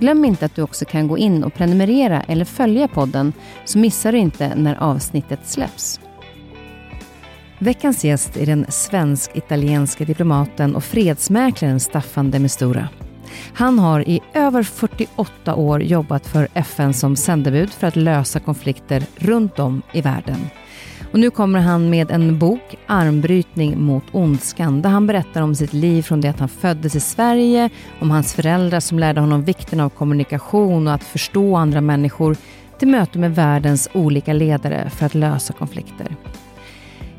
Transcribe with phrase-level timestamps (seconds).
[0.00, 3.32] Glöm inte att du också kan gå in och prenumerera eller följa podden
[3.64, 6.00] så missar du inte när avsnittet släpps.
[7.58, 12.88] Veckans gäst är den svensk-italienske diplomaten och fredsmäklaren Staffan de Mistura.
[13.52, 19.02] Han har i över 48 år jobbat för FN som sändebud för att lösa konflikter
[19.16, 20.50] runt om i världen.
[21.12, 25.72] Och nu kommer han med en bok, Armbrytning mot ondskan, där han berättar om sitt
[25.72, 29.80] liv från det att han föddes i Sverige, om hans föräldrar som lärde honom vikten
[29.80, 32.36] av kommunikation och att förstå andra människor,
[32.78, 36.16] till möte med världens olika ledare för att lösa konflikter.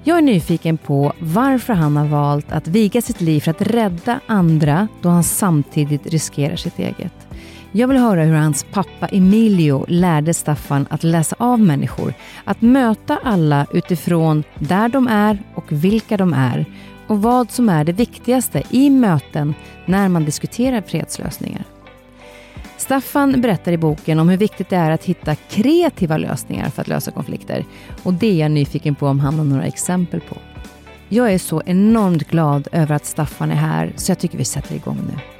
[0.04, 4.20] Jag är nyfiken på varför han har valt att viga sitt liv för att rädda
[4.28, 7.27] andra då han samtidigt riskerar sitt eget.
[7.72, 13.20] Jag vill höra hur hans pappa Emilio lärde Staffan att läsa av människor, att möta
[13.24, 16.66] alla utifrån där de är och vilka de är
[17.08, 19.54] och vad som är det viktigaste i möten
[19.86, 21.64] när man diskuterar fredslösningar.
[22.78, 26.88] Staffan berättar i boken om hur viktigt det är att hitta kreativa lösningar för att
[26.88, 27.66] lösa konflikter.
[28.04, 30.38] Och det är jag nyfiken på om han har några exempel på.
[31.10, 34.76] Jag är så enormt glad över att Staffan är här så jag tycker vi sätter
[34.76, 35.37] igång nu.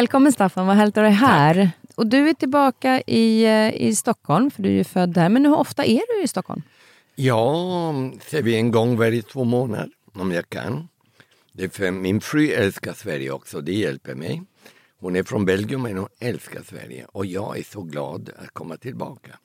[0.00, 1.54] Välkommen Staffan, vad härligt att du är här.
[1.54, 1.98] Tack.
[1.98, 5.28] Och du är tillbaka i, eh, i Stockholm, för du är ju född där.
[5.28, 6.62] Men hur ofta är du i Stockholm?
[7.14, 7.92] Ja,
[8.26, 10.88] ser vi en gång varje två månader om jag kan.
[11.52, 14.42] Det är för min fru älskar Sverige också, det hjälper mig.
[15.00, 18.76] Hon är från Belgien men hon älskar Sverige och jag är så glad att komma
[18.76, 19.38] tillbaka.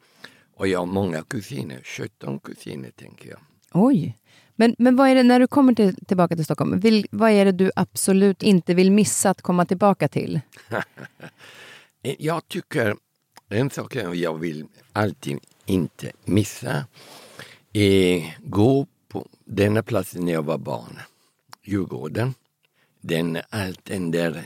[0.56, 3.40] Och jag har många kusiner, 17 kusiner tänker jag.
[3.74, 4.18] Oj!
[4.56, 7.46] Men, men vad är det, när du kommer till, tillbaka till Stockholm, vill, vad är
[7.46, 10.42] det du absolut inte vill missa att komma tillbaka till?
[12.02, 12.96] jag tycker,
[13.50, 16.86] en sak jag vill alltid inte missa
[17.74, 21.00] är gå på denna platsen när jag var barn,
[21.64, 22.34] Djurgården.
[23.02, 24.44] Den, allt den där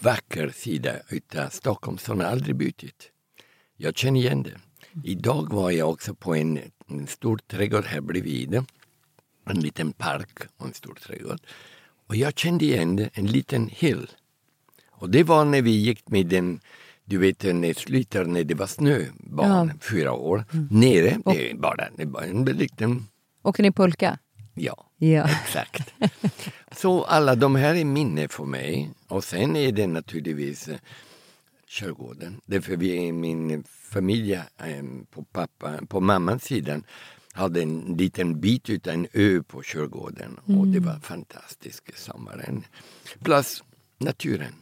[0.00, 2.84] vacker sida utav Stockholm som aldrig bytt.
[3.76, 4.60] Jag känner igen det.
[5.04, 8.64] Idag var jag också på en, en stor trädgård här bredvid
[9.44, 11.40] en liten park och en stor trädgård.
[12.06, 14.10] Och jag kände igen en liten hill.
[14.90, 16.60] Och det var när vi gick med den
[17.10, 19.74] du vet när slutar när det var snöbarn, ja.
[19.80, 20.44] fyra år.
[20.52, 20.68] Mm.
[20.70, 23.06] Nere, och, det bara, det bara en liten...
[23.42, 24.18] Åker ni pulka?
[24.54, 25.28] Ja, ja.
[25.44, 25.94] exakt.
[26.76, 28.90] Så alla de här är minne för mig.
[29.08, 30.76] Och sen är det naturligtvis eh,
[31.68, 32.40] Körgården.
[32.46, 34.42] Därför vi är min familj eh,
[35.10, 36.84] på, pappa, på mammans sidan
[37.32, 40.60] hade en liten bit utav en ö på Körgården mm.
[40.60, 40.88] och det mm.
[40.88, 42.64] var fantastiskt sommaren.
[43.22, 43.64] Plus
[43.98, 44.54] naturen.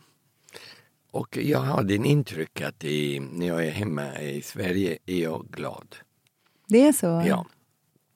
[1.10, 5.46] Och jag hade en intryck att det, när jag är hemma i Sverige är jag
[5.50, 5.96] glad.
[6.66, 7.22] Det är så?
[7.26, 7.46] Ja.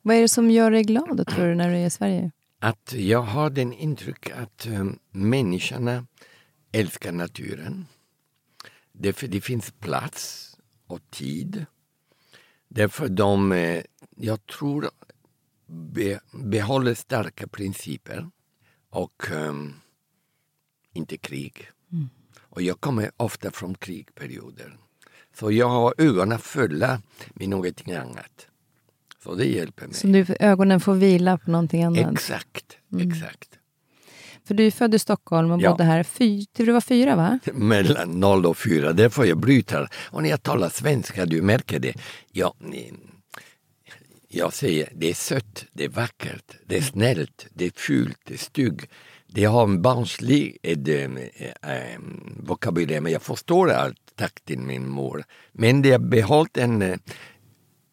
[0.03, 2.31] Vad är det som gör dig glad tror du när du är i Sverige?
[2.59, 6.07] Att jag har den intryck att um, människorna
[6.73, 7.87] älskar naturen.
[8.93, 10.57] Därför det finns plats
[10.87, 11.67] och tid.
[12.75, 13.83] Därför de eh,
[14.17, 14.91] jag tror,
[15.67, 18.29] be, behåller starka principer
[18.91, 19.75] och um,
[20.93, 21.71] inte krig.
[21.93, 22.09] Mm.
[22.41, 24.77] Och jag kommer ofta från krigperioder.
[25.35, 27.03] Så jag har ögonen fulla
[27.35, 28.47] med någonting annat.
[29.23, 29.95] Så det hjälper mig.
[29.95, 32.13] Så du, ögonen får vila på någonting annat?
[32.13, 33.11] Exakt, mm.
[33.11, 33.59] exakt.
[34.45, 35.71] För du är född i Stockholm och Ja.
[35.71, 37.39] bodde här fy, till du var fyra va?
[37.53, 38.93] mellan 0 och 4.
[38.93, 39.89] Därför jag bryter.
[39.95, 41.95] Och när jag talar svenska, du märker det.
[42.33, 42.55] Jag,
[44.29, 48.35] jag säger det är sött, det är vackert, det är snällt, det är fult, det
[48.35, 48.83] är stygg.
[49.27, 51.99] Det har en barnslig eh, eh,
[52.37, 55.25] vokabulär, men jag förstår allt tack till min mor.
[55.53, 56.99] Men det har behållit en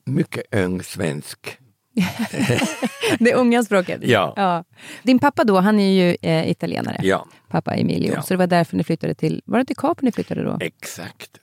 [0.05, 1.57] mycket ung svensk.
[3.19, 3.99] Det unga språket.
[4.03, 4.63] Ja.
[5.03, 6.99] Din pappa då, han är ju eh, italienare.
[7.03, 8.13] Ja, Pappa Emilio.
[8.13, 8.21] Ja.
[8.21, 10.57] Så det var därför ni flyttade till, var det till Capri ni flyttade då?
[10.61, 11.39] exakt.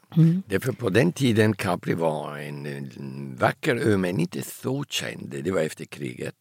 [0.46, 5.34] Därför på den tiden Capri var en, en vacker ö men inte så känd.
[5.44, 6.34] Det var efter kriget.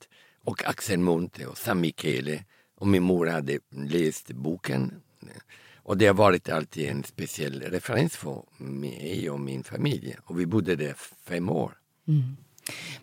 [0.44, 2.44] Och Axel Monte och San Michele.
[2.78, 4.94] Och min mor hade läst boken.
[5.76, 10.16] Och det har varit alltid en speciell referens för mig och min familj.
[10.24, 10.94] Och vi bodde där
[11.28, 11.74] fem år.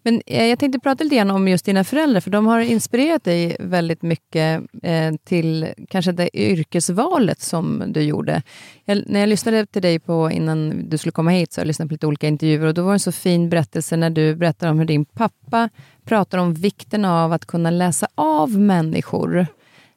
[0.02, 3.24] Men eh, jag tänkte prata lite grann om just dina föräldrar, för de har inspirerat
[3.24, 8.42] dig väldigt mycket eh, till kanske det yrkesvalet som du gjorde.
[8.84, 11.88] Jag, när jag lyssnade till dig på innan du skulle komma hit, så jag lyssnade
[11.88, 14.68] på lite olika intervjuer och då var det en så fin berättelse när du berättar
[14.68, 15.68] om hur din pappa
[16.04, 19.46] pratar om vikten av att kunna läsa av människor.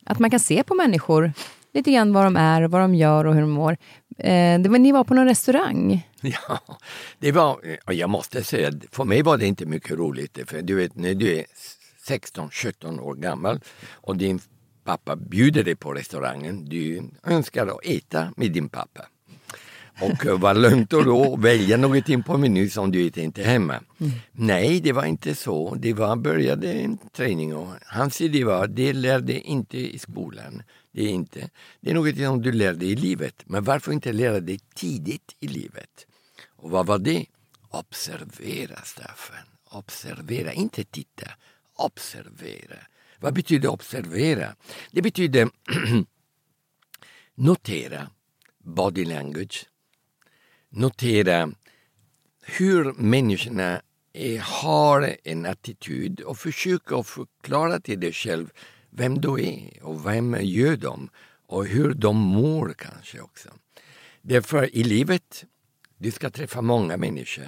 [0.05, 1.33] Att man kan se på människor
[1.75, 3.77] lite grann vad de är, vad de gör och hur de mår.
[4.17, 6.07] Eh, det var, ni var på någon restaurang.
[6.21, 6.59] Ja,
[7.19, 10.39] det var, jag måste säga, för mig var det inte mycket roligt.
[10.45, 11.45] För du vet, när du är
[12.07, 13.59] 16-17 år gammal
[13.91, 14.39] och din
[14.83, 19.05] pappa bjuder dig på restaurangen, du önskar att äta med din pappa.
[20.01, 23.79] Och eh, var lugnt och då välja någonting på menyn som du äter inte hemma.
[24.31, 25.75] Nej, det var inte så.
[25.75, 30.63] Det var började en träning och hans idé var det lärde inte i skolan.
[30.95, 31.49] Det är inte.
[31.81, 33.43] Det är något som du lär dig i livet.
[33.45, 36.07] Men varför inte lära dig tidigt i livet?
[36.47, 37.25] Och vad var det?
[37.69, 39.47] Observera, Staffan.
[39.69, 41.31] Observera, inte titta.
[41.75, 42.77] Observera.
[43.19, 44.55] Vad betyder observera?
[44.91, 45.49] Det betyder
[47.35, 48.09] notera
[48.57, 49.65] body language.
[50.69, 51.51] Notera
[52.41, 53.81] hur människorna
[54.13, 58.49] är, har en attityd och försöka förklara till dig själv
[58.97, 61.09] vem du är och vem gör de
[61.47, 63.49] och hur de mår kanske också.
[64.21, 65.45] Därför i livet,
[65.97, 67.47] du ska träffa många människor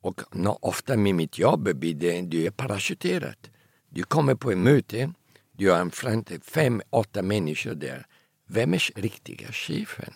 [0.00, 0.20] och
[0.60, 3.48] ofta med mitt jobb blir det, du är parachuterad.
[3.88, 5.12] Du kommer på ett möte,
[5.52, 8.06] du har en framför fem, åtta människor där.
[8.46, 10.14] Vem är riktiga chefen?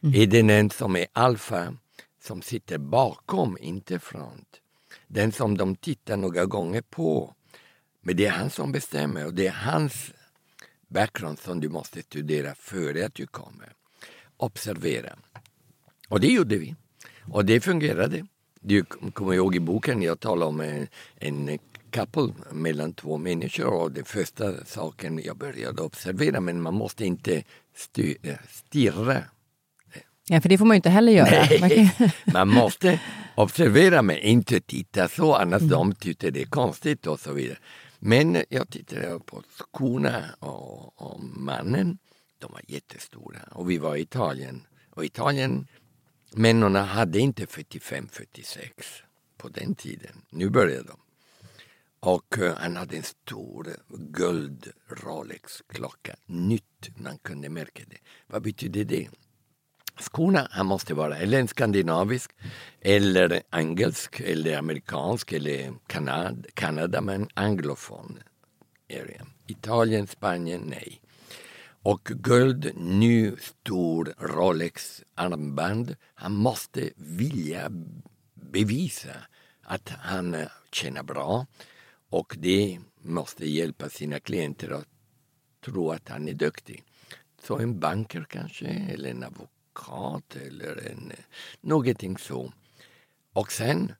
[0.00, 1.76] Är det den som är alfa,
[2.22, 4.60] som sitter bakom, inte front?
[5.06, 7.34] Den som de tittar några gånger på.
[8.06, 10.12] Men det är han som bestämmer och det är hans
[10.88, 13.72] background som du måste studera före att du kommer.
[14.36, 15.12] Observera.
[16.08, 16.74] Och det gjorde vi.
[17.32, 18.26] Och det fungerade.
[18.60, 21.58] Du kommer ihåg i boken, jag talar om en, en
[21.90, 27.42] couple mellan två människor och det första saken jag började observera, men man måste inte
[27.74, 28.16] styr,
[28.48, 29.24] stirra
[30.28, 31.46] Ja, för det får man ju inte heller göra.
[31.46, 33.00] Kan- man måste
[33.34, 37.58] observera men inte titta så, annars de tyckte det är konstigt och så vidare.
[37.98, 41.98] Men jag tittade på skorna och, och mannen.
[42.38, 44.66] De var jättestora och vi var i Italien.
[44.90, 45.66] Och Italien,
[46.32, 48.68] männen hade inte 45-46
[49.36, 50.22] på den tiden.
[50.30, 51.00] Nu började de.
[52.00, 56.16] Och eh, han hade en stor guld Rolex-klocka.
[56.26, 57.98] Nytt, man kunde märka det.
[58.26, 59.08] Vad betyder det?
[59.98, 62.30] Skorna han måste vara eller en skandinavisk
[62.80, 68.18] eller engelsk eller amerikansk eller Kanad, Kanada men anglofon
[68.90, 69.26] area.
[69.46, 71.00] Italien, Spanien, nej.
[71.82, 75.96] Och guld, ny stor Rolex armband.
[76.14, 77.70] Han måste vilja
[78.34, 79.10] bevisa
[79.62, 80.36] att han
[80.72, 81.46] tjänar bra
[82.10, 84.88] och det måste hjälpa sina klienter att
[85.64, 86.82] tro att han är duktig.
[87.42, 89.53] Så en banker kanske, eller en advokat
[90.46, 91.12] eller en,
[91.60, 92.52] någonting så.
[93.32, 93.92] Och sen,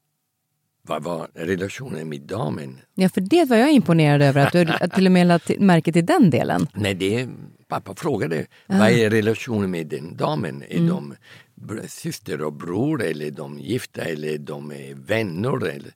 [0.82, 2.80] vad var relationen med damen?
[2.94, 5.92] Ja, för det var jag imponerad över, att du att till och med lade märke
[5.92, 6.66] till den delen.
[6.74, 7.28] Nej, det
[7.68, 8.46] pappa frågade.
[8.66, 10.62] Vad är relationen med den damen?
[10.68, 11.14] Är de
[11.54, 15.66] br- syster och bror eller är de gifta eller är de är vänner?
[15.66, 15.92] Eller?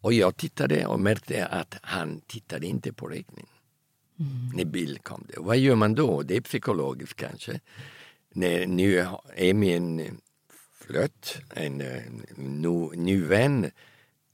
[0.00, 3.46] Och jag tittade och märkte att han tittade inte på räkning.
[4.54, 5.34] När bild kom det.
[5.40, 6.22] Vad gör man då?
[6.22, 7.60] Det är psykologiskt kanske.
[8.34, 9.06] När nu
[9.36, 10.18] är min
[10.80, 12.02] flört, en eh,
[12.36, 13.70] ny, ny vän,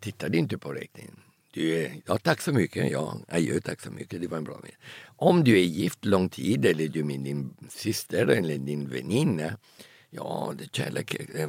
[0.00, 1.20] tittade inte på räkningen.
[1.52, 2.90] Du är, ja, tack så mycket.
[2.90, 4.20] Ja, adjö, tack så mycket.
[4.20, 4.76] Det var en bra mening.
[5.16, 9.56] Om du är gift lång tid eller du är med din syster eller din väninna.
[10.10, 11.48] Ja, det kärlek, eh,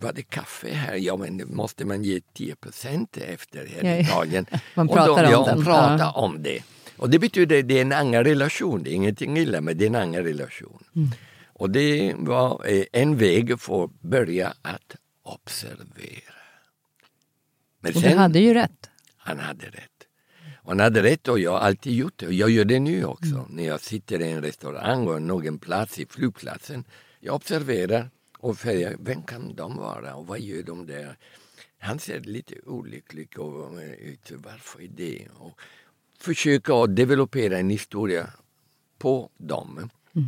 [0.00, 0.94] var det kaffe här?
[0.94, 4.00] Ja, men måste man ge 10 procent efter här i.
[4.02, 4.46] Italien.
[4.74, 5.64] Man Och pratar om ja, den.
[5.64, 6.12] prata Ja.
[6.12, 6.62] om det.
[6.96, 9.84] Och det betyder att det är en annan relation, det är ingenting illa men det
[9.84, 10.84] är en annan relation.
[11.60, 16.34] Och det var eh, en väg för att börja att observera.
[17.80, 18.90] Men Och du hade ju rätt.
[19.16, 20.06] han hade rätt.
[20.64, 23.46] Han hade rätt och jag har alltid gjort det och jag gör det nu också.
[23.50, 26.84] När jag sitter i en restaurang och någon plats i flygplatsen.
[27.20, 31.16] Jag observerar och säger, vem kan de vara och vad gör de där?
[31.78, 35.26] Han ser lite olycklig eh, ut, varför är det?
[35.38, 35.60] Och
[36.18, 38.30] försöka att developera en historia
[38.98, 39.90] på dem.
[40.14, 40.20] I-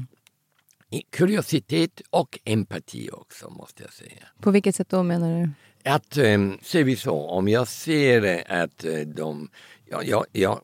[1.01, 4.27] Kuriositet och empati också måste jag säga.
[4.41, 5.51] På vilket sätt då menar du?
[5.91, 9.51] Att, eh, ser vi så, om jag ser att eh, de...
[9.85, 10.63] Ja, ja, ja,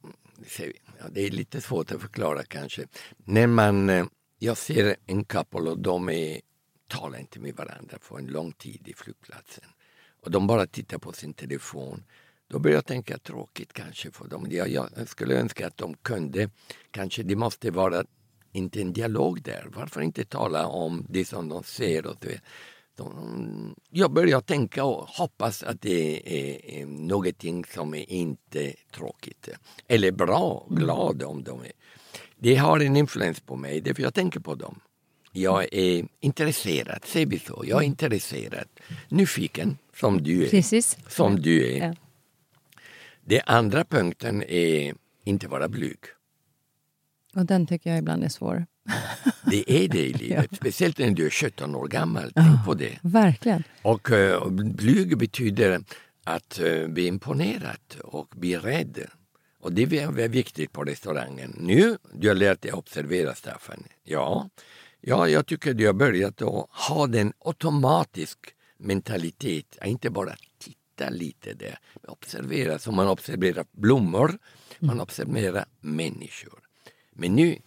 [0.59, 2.87] vi, ja, det är lite svårt att förklara kanske.
[3.25, 4.07] När man, eh,
[4.39, 6.41] jag ser en couple och de är,
[6.89, 9.65] talar inte med varandra för en lång tid i flygplatsen.
[10.25, 12.05] Och de bara tittar på sin telefon.
[12.49, 14.47] Då börjar jag tänka tråkigt kanske för dem.
[14.51, 16.51] Jag, jag skulle önska att de kunde,
[16.91, 18.05] kanske det måste vara
[18.53, 19.67] inte en dialog där.
[19.75, 22.07] Varför inte tala om det som de ser?
[22.07, 22.41] Och det,
[22.97, 29.49] de, jag börjar tänka och hoppas att det är, är någonting som är inte tråkigt.
[29.89, 31.73] Eller bra, glad om de är.
[32.37, 34.81] Det har en influens på mig, därför jag tänker på dem.
[35.33, 37.65] Jag är intresserad, säger vi så.
[37.67, 38.69] Jag är intresserad,
[39.09, 40.51] nyfiken, som du är.
[40.51, 40.99] Precis.
[41.09, 41.87] Som du är.
[41.87, 41.95] Ja.
[43.21, 45.99] Den andra punkten är inte vara blyg.
[47.39, 48.67] Och den tycker jag ibland är svår.
[49.45, 52.33] Det är det i livet, speciellt när du är 17 år gammal.
[52.35, 52.99] Tänk på det.
[53.03, 53.63] Verkligen.
[53.83, 55.81] Och uh, blyg betyder
[56.25, 58.99] att uh, bli imponerad och bli rädd.
[59.61, 61.57] Och det är viktigt på restaurangen.
[61.61, 63.85] Nu, du har lärt dig observera Staffan.
[64.05, 64.49] Ja,
[65.01, 68.39] ja jag tycker du har börjat att ha den automatisk
[68.79, 71.79] mentalitet, inte bara titta lite där,
[72.09, 74.39] observera som man observerar blommor,
[74.79, 76.68] man observerar människor.
[77.21, 77.59] Men nu,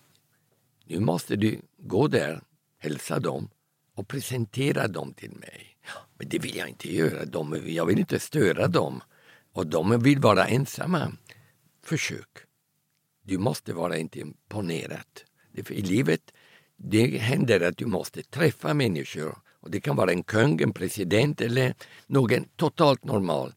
[0.85, 2.41] nu måste du gå där,
[2.77, 3.49] hälsa dem
[3.95, 5.77] och presentera dem till mig.
[6.17, 7.25] Men det vill jag inte göra.
[7.25, 9.01] De, jag vill inte störa dem.
[9.53, 11.11] Och de vill vara ensamma.
[11.83, 12.37] Försök.
[13.23, 15.21] Du måste vara inte imponerad.
[15.51, 16.33] Det för I livet
[16.75, 19.37] det händer att du måste träffa människor.
[19.59, 21.75] Och Det kan vara en kung, en president eller
[22.07, 23.53] någon totalt normal.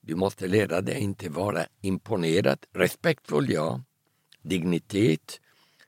[0.00, 2.58] Du måste lära dig inte vara imponerad.
[2.72, 3.82] Respektfull, ja.
[4.42, 5.40] Dignitet,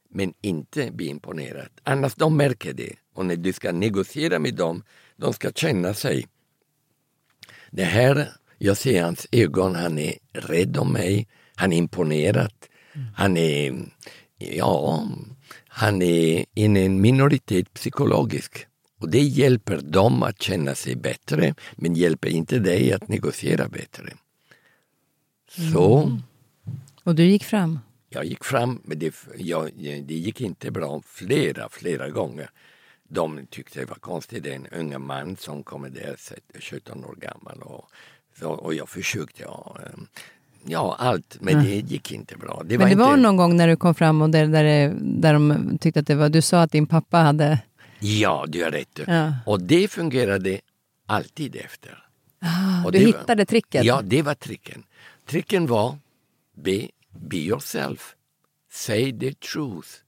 [0.08, 1.68] men inte bli imponerad.
[1.82, 2.92] Annars de märker det.
[3.14, 4.82] Och när du ska negociera med dem,
[5.16, 6.26] de ska känna sig.
[7.70, 8.28] Det här,
[8.58, 12.52] jag ser hans ögon, han är rädd om mig, han är imponerad.
[13.14, 13.74] Han är,
[14.38, 15.08] ja,
[15.68, 18.66] han är i en minoritet psykologisk.
[19.00, 24.12] Och det hjälper dem att känna sig bättre, men hjälper inte dig att negociera bättre.
[25.72, 26.18] Så
[27.04, 27.78] Och du gick fram.
[28.12, 29.70] Jag gick fram, men det, jag,
[30.04, 32.50] det gick inte bra flera, flera gånger.
[33.08, 36.16] De tyckte det var konstigt, det är en unga man som kommer där,
[36.60, 37.62] 17 år gammal.
[37.62, 37.90] Och,
[38.38, 40.00] så, och jag försökte, ja, eh,
[40.64, 42.62] ja allt, men det gick inte bra.
[42.64, 44.94] Det Men det inte, var någon gång när du kom fram och där, där, det-
[45.00, 46.28] där de tyckte att det var...
[46.28, 47.58] Du sa att din pappa hade...
[48.00, 49.00] Ja, du har rätt.
[49.06, 49.34] Ja.
[49.46, 50.60] Och det fungerade
[51.06, 52.04] alltid efter.
[52.84, 53.84] Och du det var- hittade tricket.
[53.84, 54.82] Ja, det var tricken.
[55.26, 55.98] Tricken var
[56.56, 58.16] be, be yourself.
[58.72, 60.02] Say the truth.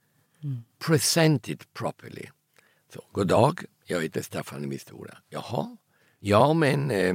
[0.78, 2.28] Present it properly.
[2.94, 5.18] Så, god dag, jag heter Staffan Mistura.
[5.28, 5.76] Jaha,
[6.20, 7.14] ja men eh,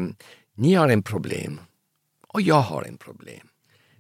[0.55, 1.59] ni har en problem
[2.27, 3.47] och jag har en problem.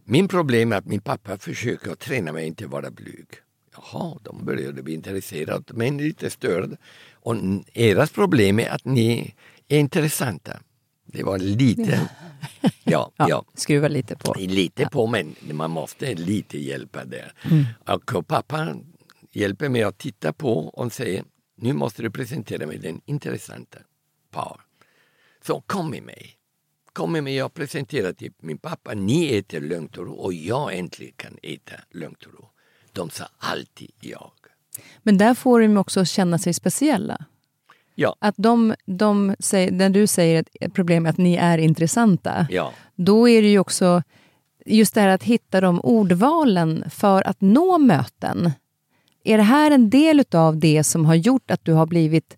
[0.03, 3.27] Min problem är att min pappa försöker att träna mig inte vara blyg.
[3.75, 6.77] Jaha, de började bli intresserade men lite störda.
[7.11, 7.35] Och
[7.73, 9.35] eras problem är att ni
[9.67, 10.59] är intressanta.
[11.07, 12.09] Det var lite,
[12.83, 13.45] ja, Ja, ja.
[13.53, 14.33] Skruva lite på.
[14.37, 17.33] Lite på, men man måste lite hjälpa där.
[17.85, 18.75] Och pappa
[19.31, 21.23] hjälper mig att titta på och säger
[21.55, 23.79] nu måste du presentera mig den intressanta
[24.31, 24.61] par.
[25.45, 26.33] Så kom med mig.
[26.93, 30.77] Kom med mig, jag presenterar till min pappa, ni äter lugnt och ro och jag
[30.77, 32.49] äntligen kan äta lugnt och ro.
[32.91, 34.31] De sa alltid jag.
[35.03, 37.25] Men där får de också känna sig speciella.
[37.99, 41.57] Ja, Att de, de säger, när du säger att ett problem är att ni är
[41.57, 42.73] intressanta, ja.
[42.95, 44.03] då är det ju också
[44.65, 48.51] just det här att hitta de ordvalen för att nå möten.
[49.23, 52.37] Är det här en del av det som har gjort att du har blivit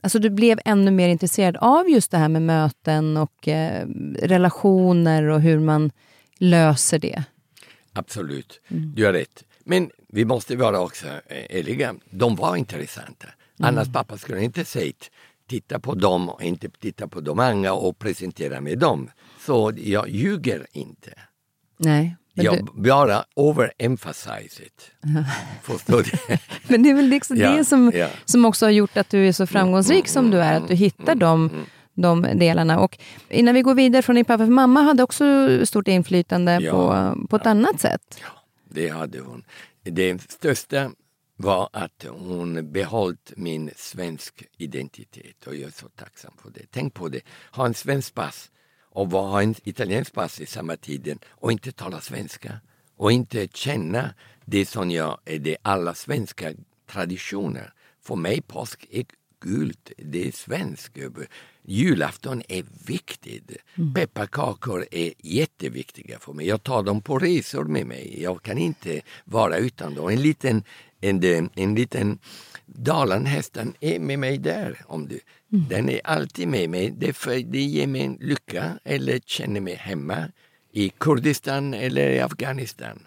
[0.00, 3.86] Alltså du blev ännu mer intresserad av just det här med möten och eh,
[4.22, 5.90] relationer och hur man
[6.38, 7.24] löser det.
[7.92, 9.44] Absolut, du har rätt.
[9.64, 11.94] Men vi måste vara också eh, ärliga.
[12.10, 13.28] De var intressanta.
[13.58, 15.10] Annars pappa skulle inte sagt
[15.48, 19.10] titta på dem och inte titta på de andra och presentera med dem.
[19.46, 21.12] Så jag ljuger inte.
[21.76, 22.16] Nej.
[22.34, 24.90] Jag du- bara overemphasize it.
[25.62, 26.36] Förstår du?
[26.68, 28.08] Men det är väl liksom Ja, det som, ja.
[28.24, 31.14] som också har gjort att du är så framgångsrik som du är, att du hittar
[31.14, 31.50] de,
[31.94, 32.78] de delarna.
[32.80, 32.98] Och
[33.28, 35.24] innan vi går vidare från din pappa, för mamma hade också
[35.66, 36.72] stort inflytande Ja.
[36.72, 38.18] på, på ett annat sätt.
[38.22, 38.28] Ja,
[38.70, 39.44] det hade hon.
[39.82, 40.90] Det största
[41.40, 46.66] var att hon behållit min svensk identitet och jag är så tacksam för det.
[46.70, 51.18] Tänk på det, ha en svensk pass och ha en italiensk pass i samma tiden
[51.28, 52.60] och inte tala svenska
[52.96, 54.14] och inte känna
[54.44, 56.52] det som jag är det alla svenska
[56.90, 57.72] traditioner.
[58.02, 59.04] För mig påsk är
[59.40, 60.98] gult, det är svenskt.
[61.62, 63.56] Julafton är viktigt.
[63.94, 66.46] Pepparkakor är jätteviktiga för mig.
[66.46, 68.22] Jag tar dem på resor med mig.
[68.22, 70.08] Jag kan inte vara utan dem.
[70.08, 70.62] En liten,
[71.00, 72.18] en, en liten
[72.74, 74.82] Dalanhästen är med mig där.
[74.86, 75.20] Om du.
[75.48, 76.90] Den är alltid med mig.
[76.90, 80.28] Det, för, det ger mig en lycka eller känner mig hemma
[80.72, 83.06] i Kurdistan eller i Afghanistan.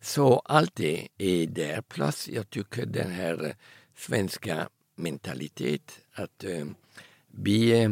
[0.00, 1.80] Så allt det är där.
[1.80, 3.54] Plus jag tycker den här
[3.96, 6.66] svenska mentalitet att eh,
[7.28, 7.90] bli eh,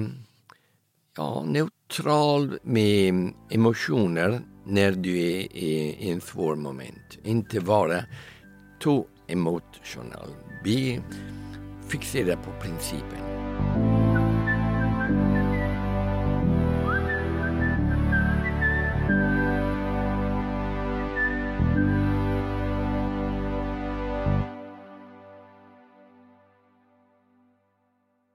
[1.17, 7.19] ja, neutral med emotioner när du är i en svår moment.
[7.25, 8.05] Inte vara
[8.85, 10.29] too emotional.
[10.63, 11.01] Bli
[11.89, 13.19] fixerad på principen.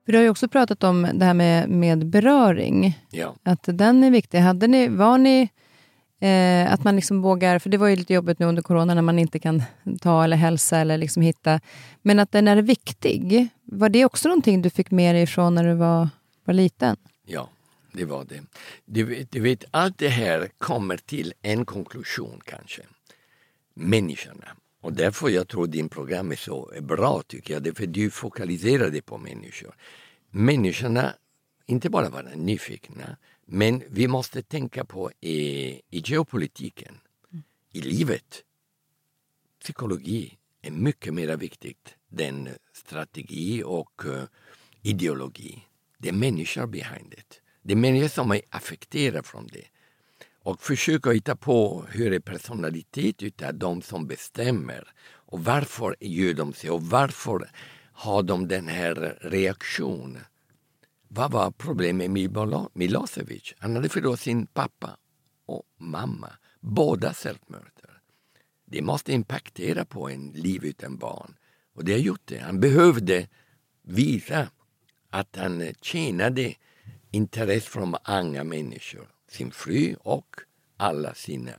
[0.06, 3.36] Du har ju också pratat om det här med, med beröring, Ja.
[3.44, 4.38] att den är viktig.
[4.40, 5.50] Hade ni, var ni,
[6.20, 9.02] eh, att man liksom vågar, för det var ju lite jobbigt nu under corona när
[9.02, 9.64] man inte kan
[10.02, 11.60] ta eller hälsa eller liksom hitta,
[12.02, 13.48] men att den är viktig.
[13.64, 16.10] Var det också någonting du fick med dig ifrån när du var,
[16.46, 16.98] var liten?
[17.26, 17.50] Ja,
[17.92, 18.42] det var det.
[18.86, 22.82] Du vet, du vet, allt det här kommer till en konklusion kanske.
[23.74, 24.48] Människorna.
[24.82, 27.64] Och därför jag tror din program är så bra tycker jag.
[27.64, 29.76] Därför du fokaliserar det på människor.
[30.32, 31.14] Människorna,
[31.66, 33.18] inte bara vara nyfikna,
[33.52, 35.38] men vi måste tänka på i,
[35.90, 37.00] i geopolitiken,
[37.72, 38.44] i livet.
[39.62, 44.24] Psykologi är mycket mer viktigt än strategi och eh,
[44.82, 45.64] ideologi.
[45.98, 47.42] Det är människor behind it.
[47.62, 49.66] Det är människor som är affekterade från det.
[50.44, 54.94] Och försöka hitta på hur är personalitet utav de som bestämmer.
[55.08, 57.50] Och varför gör de så och varför
[57.92, 60.22] har de den här reaktionen?
[61.12, 63.54] Vad var problemet med Milo- Milosevic?
[63.58, 64.98] Han hade förlorat sin pappa
[65.46, 67.96] och mamma, båda självmördare.
[68.66, 71.36] Det måste impactera på en liv utan barn.
[71.74, 72.40] Och det har gjort det.
[72.40, 73.28] Han behövde
[73.82, 74.50] visa
[75.10, 76.54] att han tjänade
[77.12, 79.08] intresse från andra människor.
[79.28, 80.36] Sin fru och
[80.78, 81.52] alla sina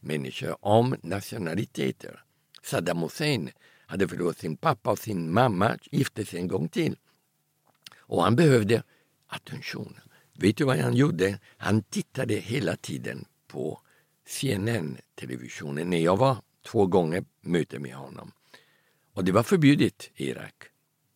[0.00, 2.24] människor om nationaliteter.
[2.62, 3.50] Saddam Hussein
[3.86, 6.96] hade förlorat sin pappa och sin mamma, gifte sig en gång till.
[8.10, 8.82] Och han behövde
[9.26, 9.96] attention.
[10.38, 11.38] Vet du vad han gjorde?
[11.56, 13.80] Han tittade hela tiden på
[14.26, 18.32] CNN-televisionen när jag var två gånger möte med honom.
[19.14, 20.54] Och det var förbjudet i Irak.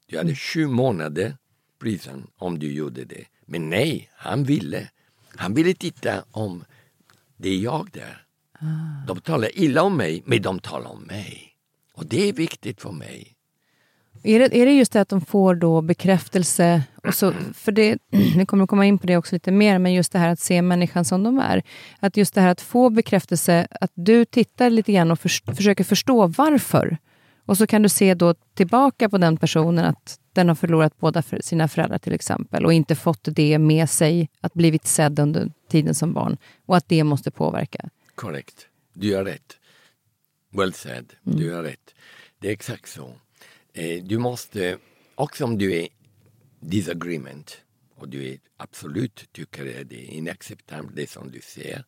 [0.07, 1.37] Du hade sju månader
[1.79, 3.25] prison om du gjorde det.
[3.47, 4.91] Men nej, han ville.
[5.37, 6.65] Han ville titta om
[7.37, 8.27] det är jag där.
[9.07, 11.57] De talar illa om mig, men de talar om mig.
[11.93, 13.37] Och det är viktigt för mig.
[14.27, 16.83] Är det, är det just det att de får då bekräftelse?
[17.07, 17.99] Och så, för det,
[18.37, 20.41] vi kommer att komma in på det också lite mer, men just det här att
[20.41, 21.63] se människan som de är.
[22.01, 25.85] Att just det här att få bekräftelse, att du tittar lite grann och förs- försöker
[25.85, 26.99] förstå varför.
[27.47, 31.23] Och så kan du se då tillbaka på den personen att den har förlorat båda
[31.23, 35.51] för sina föräldrar till exempel och inte fått det med sig, att blivit sedd under
[35.71, 36.37] tiden som barn.
[36.67, 37.89] Och att det måste påverka.
[38.15, 38.67] Korrekt.
[38.95, 39.57] Du har rätt.
[40.53, 41.13] Well said.
[41.23, 41.95] Du har rätt.
[42.41, 43.11] Det är exakt så.
[43.75, 44.79] Eh, Du måste,
[45.15, 45.89] också om du är
[46.61, 47.63] disagreement
[47.95, 51.85] och du är absolut tycker att det är inacceptabelt det som du ser.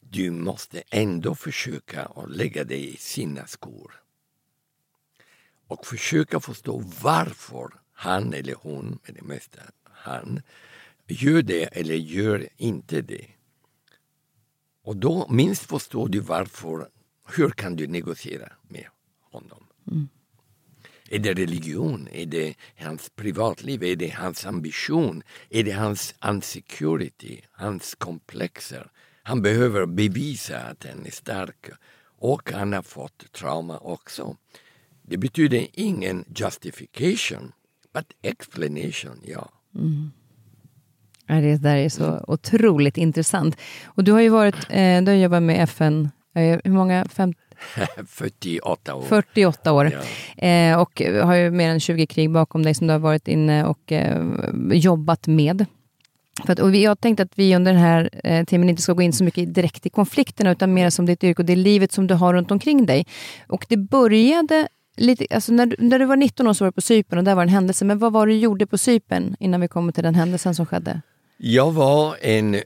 [0.00, 4.02] Du måste ändå försöka att lägga dig i sina skor.
[5.66, 10.42] Och försöka förstå varför han eller hon, med det mesta han,
[11.06, 13.26] gör det eller gör inte det.
[14.82, 16.88] Och då minst förstår du varför,
[17.36, 18.86] hur kan du negociera med
[19.20, 19.66] honom?
[19.90, 20.08] Mm.
[21.10, 22.08] Är det religion?
[22.12, 23.82] Är det hans privatliv?
[23.82, 25.22] Är det hans ambition?
[25.50, 27.40] Är det hans insecurity?
[27.52, 28.90] Hans komplexer?
[29.22, 31.66] Han behöver bevisa att han är stark
[32.18, 34.36] och han har fått trauma också.
[35.02, 37.52] Det betyder ingen justification,
[37.92, 39.48] but explanation, ja.
[39.74, 40.10] Mm.
[41.26, 43.56] Ja, det där är så otroligt intressant.
[43.84, 47.04] Och du har ju varit, eh, du har jobbat med FN, eh, hur många?
[47.04, 47.40] 50
[48.08, 49.02] 48 år.
[49.02, 49.92] 48 år.
[50.36, 50.46] Ja.
[50.48, 53.64] Eh, och har ju mer än 20 krig bakom dig som du har varit inne
[53.64, 54.22] och eh,
[54.72, 55.66] jobbat med.
[56.46, 59.02] För att, och jag tänkte att vi under den här eh, timmen inte ska gå
[59.02, 62.06] in så mycket direkt i konflikterna utan mer som ditt yrke och det livet som
[62.06, 63.06] du har runt omkring dig.
[63.46, 66.72] Och det började lite, alltså när, du- när du var 19 år så var du
[66.72, 67.84] på Cypern och där var en händelse.
[67.84, 70.66] Men vad var det du gjorde på Cypern innan vi kommer till den händelsen som
[70.66, 71.00] skedde?
[71.36, 72.56] Jag var en,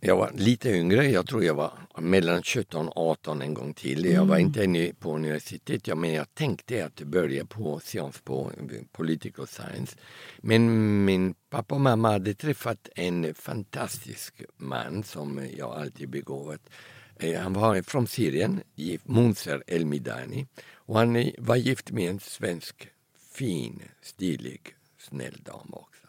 [0.00, 4.04] jag var lite yngre, jag tror jag var mellan 17 och 18 en gång till.
[4.04, 8.52] Jag var inte ännu på universitet, ja, men jag tänkte att börja på science på
[8.92, 9.96] political science.
[10.38, 16.70] Men min pappa och mamma hade träffat en fantastisk man som jag alltid begåvat.
[17.16, 18.60] Eh, Han var från Syrien,
[19.04, 20.46] Munzer El-Midani.
[20.74, 22.88] Och han var gift med en svensk
[23.32, 24.60] fin, stilig,
[24.98, 26.06] snäll dam också.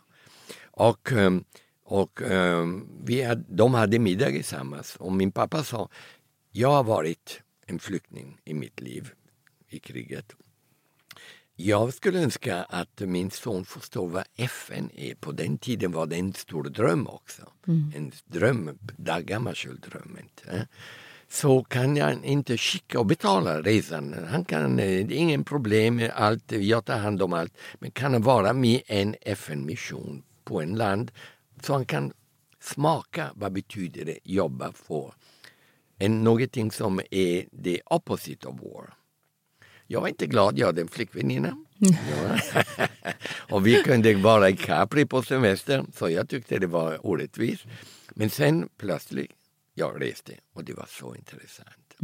[0.71, 1.43] Och, ehm,
[1.89, 5.89] och ehm, vi hade, de hade middag tillsammans och min pappa sa
[6.51, 9.11] jag har varit en flykting i mitt liv
[9.69, 10.35] i kriget.
[11.55, 15.15] Jag skulle önska att min son förstår vad FN är.
[15.15, 17.41] På den tiden var det en stor dröm också.
[17.95, 18.77] En dröm,
[19.29, 20.17] Hammarskjöld dröm.
[20.21, 20.63] inte, eh.
[21.27, 24.15] Så kan jag inte skicka och betala resan.
[24.29, 27.53] Han kan, eh, det är ingen problem med allt, jag tar hand om allt.
[27.79, 31.11] Men kan han vara med i en FN-mission på en land
[31.63, 32.13] så han kan
[32.59, 35.13] smaka vad betyder det jobba för
[35.97, 38.93] en, någonting som är the opposite of war.
[39.87, 41.57] Jag var inte glad, jag hade en flickväninna.
[41.77, 42.39] Ja.
[43.55, 47.65] och vi kunde vara i Capri på semester, så jag tyckte det var orättvist.
[48.09, 49.31] Men sen plötsligt,
[49.73, 51.95] jag reste och det var så intressant.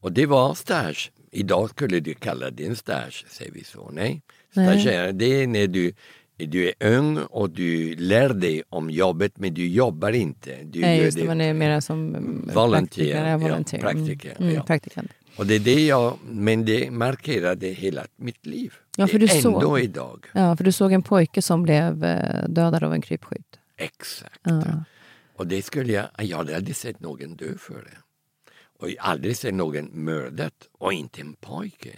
[0.00, 1.12] Och det var stage.
[1.30, 3.90] Idag skulle du kalla det en stage, säger vi så.
[3.92, 5.92] Nej, stagiaire det är när du,
[6.36, 10.56] du är ung och du lär dig om jobbet men du jobbar inte.
[10.64, 12.12] Du Nej, just det, man är mera som
[12.54, 13.80] Volunteer, praktiker, ja, volunteer.
[13.80, 14.62] praktiker, Mm, mm, ja.
[14.62, 15.10] praktikant.
[15.36, 18.72] Och det är det jag, men det markerade hela mitt liv.
[18.96, 19.80] Ja, för du Ändå såg.
[19.80, 20.26] idag.
[20.34, 23.58] Ja, för du såg en pojke som blev eh, dödad av en krypskytt.
[23.76, 24.40] Exakt.
[24.42, 24.84] Ja.
[25.36, 27.96] Och det skulle jag, jag hade aldrig sett någon dö för det.
[28.80, 31.90] Och jag aldrig sett någon mördat och inte en pojke.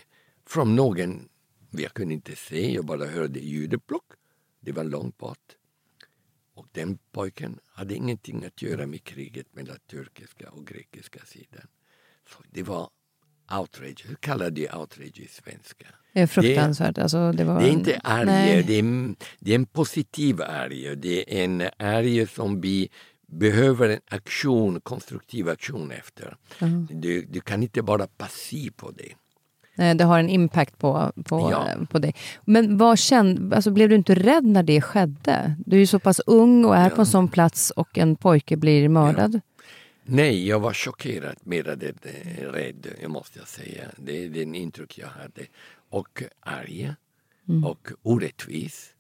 [0.48, 1.28] Från någon,
[1.70, 4.04] jag kunde inte se, jag bara hörde ljudet plock.
[4.66, 5.56] Det var långt bort.
[6.54, 11.66] Och den pojken hade ingenting att göra med kriget mellan turkiska och grekiska sidan.
[12.28, 12.90] Så det var
[13.58, 15.86] outrage, hur kallar du outrage i svenska?
[16.12, 16.98] Det är fruktansvärt.
[16.98, 18.26] Alltså, det, var Det är en- inte arg,
[18.66, 20.96] det är, det är en positiv arg.
[20.96, 22.88] Det är en arg som vi
[23.26, 26.36] behöver en aktion, konstruktiv aktion efter.
[26.90, 29.12] Du, du kan inte bara passiv på det.
[29.78, 31.68] Nej, det har en impact på, på, Ja.
[31.68, 32.14] eh, på dig.
[32.44, 35.54] Men vad kände, alltså, blev du inte rädd när det skedde?
[35.66, 38.56] Du är ju så pass ung och är på en sån plats och en pojke
[38.56, 39.40] blir mördad.
[40.04, 41.80] Nej, jag var chockerad, mer än
[42.52, 43.82] rädd, måste jag säga.
[43.96, 45.46] Det är den intryck jag hade.
[45.90, 46.92] Och arg
[47.64, 48.90] och orättvis.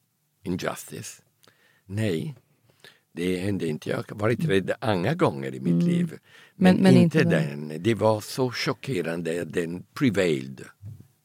[0.42, 1.22] Injustice.
[1.86, 2.34] Nej,
[3.16, 3.90] det hände inte.
[3.90, 6.18] Jag har varit rädd andra gånger i mitt liv.
[6.56, 7.72] Men, Men- men inte inte den.
[7.82, 10.60] Det var så chockerande, den prevailed.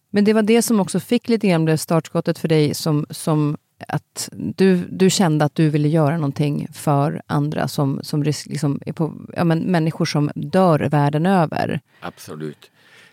[0.09, 3.57] Men det var det som också fick lite grann blev startskottet för dig som, som
[3.87, 8.79] att du, du kände att du ville göra någonting för andra som, som risk, liksom
[8.85, 11.79] är på, ja, men människor som dör världen över.
[11.99, 12.71] Absolut.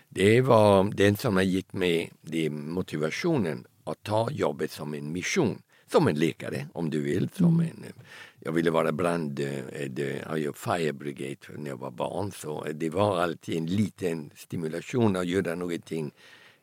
[0.09, 5.61] Det var den som har gett mig det motivationen att ta jobbet som en mission.
[5.91, 7.29] Som en läkare om du vill.
[7.33, 7.83] Som en,
[8.39, 12.31] jag ville vara brand, eh, det- jag fire brigade när jag var barn.
[12.31, 16.11] Så det var alltid en liten stimulation att göra någonting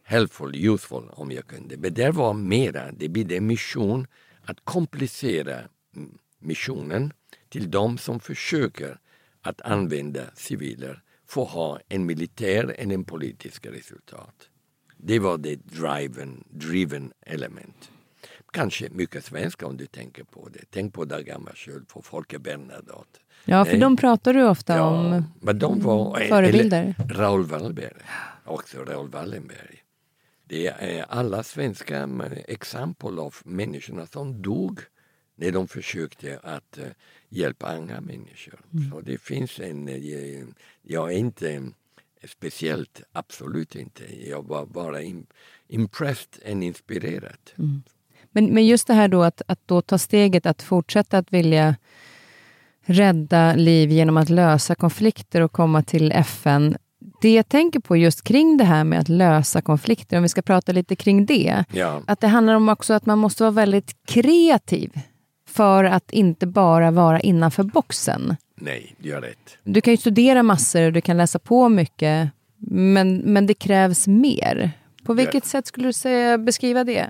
[0.03, 1.77] helpful, useful om jag kunde.
[1.77, 4.07] Men det var mera, det blev en mission
[4.43, 5.59] att komplicera
[5.97, 7.13] mm, missionen
[7.49, 8.99] till de som försöker
[9.41, 14.49] att använda civiler för att ha en militär än en politisk resultat.
[14.97, 17.91] Det var det driven, driven element.
[18.57, 20.65] Kanske mycket svenska om du tänker på det.
[20.71, 23.19] Tänk på Dag Hammarskjöld, på Folke Bernadotte.
[23.45, 23.81] Ja, för Nej.
[23.81, 25.13] de pratar du ofta om.
[25.13, 26.21] Ja, men de var...
[26.21, 26.95] förebilder.
[26.99, 27.93] eller Raoul Wallenberg.
[28.45, 29.83] Också Raoul Wallenberg.
[30.45, 34.81] Det är alla svenska mm, exempel av människorna som dog
[35.37, 36.85] när de försökte att eh,
[37.29, 38.61] hjälpa andra människor.
[38.93, 39.89] Så det finns en...
[39.89, 40.45] eh,
[40.83, 41.63] Jag är inte eh,
[42.29, 44.29] speciellt, absolut inte.
[44.31, 45.27] Jag var bara im-
[45.69, 47.39] impressed and inspirerad.
[48.37, 51.77] Men, men just det här då att, att då ta steget att fortsätta att vilja
[52.87, 56.77] rädda liv genom att lösa konflikter och komma till FN.
[57.21, 60.43] Det jag tänker på just kring det här med att lösa konflikter, om vi ska
[60.43, 61.65] prata lite kring det.
[61.73, 62.03] Ja.
[62.07, 64.93] Att det handlar om också att man måste vara väldigt kreativ
[65.49, 68.37] för att inte bara vara innanför boxen.
[68.61, 69.59] Nej, du har rätt.
[69.65, 74.07] Du kan ju studera massor och du kan läsa på mycket, men, men det krävs
[74.07, 74.71] mer.
[75.05, 75.41] På vilket Ja.
[75.49, 77.07] sätt skulle du säga, beskriva det?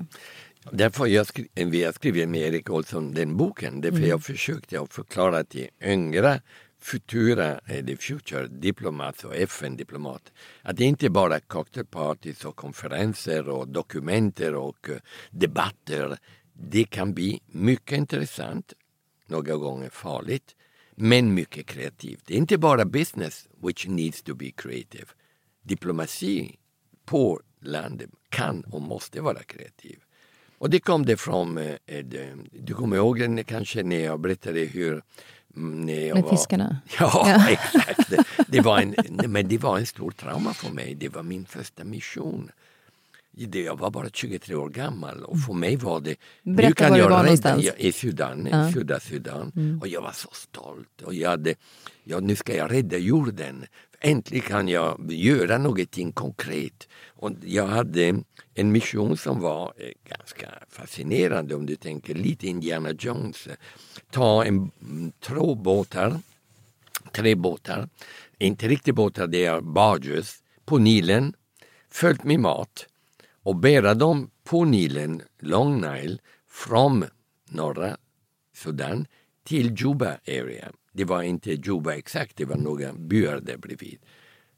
[0.73, 3.81] Därför jag skri- vi har skrivit med Erik Olsson den boken.
[3.81, 6.41] Därför jag försökte att förklara till yngre
[6.81, 13.69] futura eh, the future diplomats och FN-diplomat att det inte bara cocktailpartys och konferenser och
[13.69, 14.97] dokumenter och eh,
[15.31, 16.19] debatter.
[16.53, 18.73] Det kan bli mycket intressant,
[19.27, 20.57] några gånger farligt,
[20.97, 22.23] men mycket kreativt.
[22.27, 25.07] Det är inte bara business which needs to be creative.
[25.63, 26.57] Diplomati
[27.05, 29.99] på landet kan och måste vara kreativ.
[30.59, 35.03] Och det kom det från, eh, det, du kommer ihåg kanske när jag berättade hur
[35.57, 36.77] mm, när jag Med var, fiskarna?
[36.99, 37.49] Ja, Ja.
[37.51, 38.13] exakt.
[38.49, 38.95] Det, var en,
[39.31, 40.95] men det var en stor trauma för mig.
[40.95, 42.51] Det var min första mission.
[43.53, 46.17] Jag var bara 23 år gammal och för mig var det...
[46.43, 47.65] Berätta var du var rädda- någonstans.
[47.65, 48.73] jag- I Sudan, Ja.
[48.73, 49.79] södra Sudan.
[49.81, 51.03] Och jag var så stolt.
[51.05, 51.55] Och jag hade,
[52.05, 53.65] ja, nu ska jag rädda jorden.
[54.01, 56.89] Äntligen kan jag göra någonting konkret.
[57.09, 58.15] Och jag hade
[58.57, 63.49] en mission som var eh, ganska fascinerande om du tänker lite Indiana Jones.
[64.11, 66.21] Ta en mm, två båtar
[67.13, 67.89] tre båtar,
[68.39, 71.35] inte riktigt båtar, det är barges, på Nilen,
[71.91, 72.87] följt med mat
[73.43, 77.05] och bära dem på Nilen, Long Nile, från
[77.49, 77.97] norra
[78.55, 79.07] Sudan
[79.45, 80.73] till Juba area.
[80.93, 83.99] Det var inte Juba exakt, det var några byar där bredvid.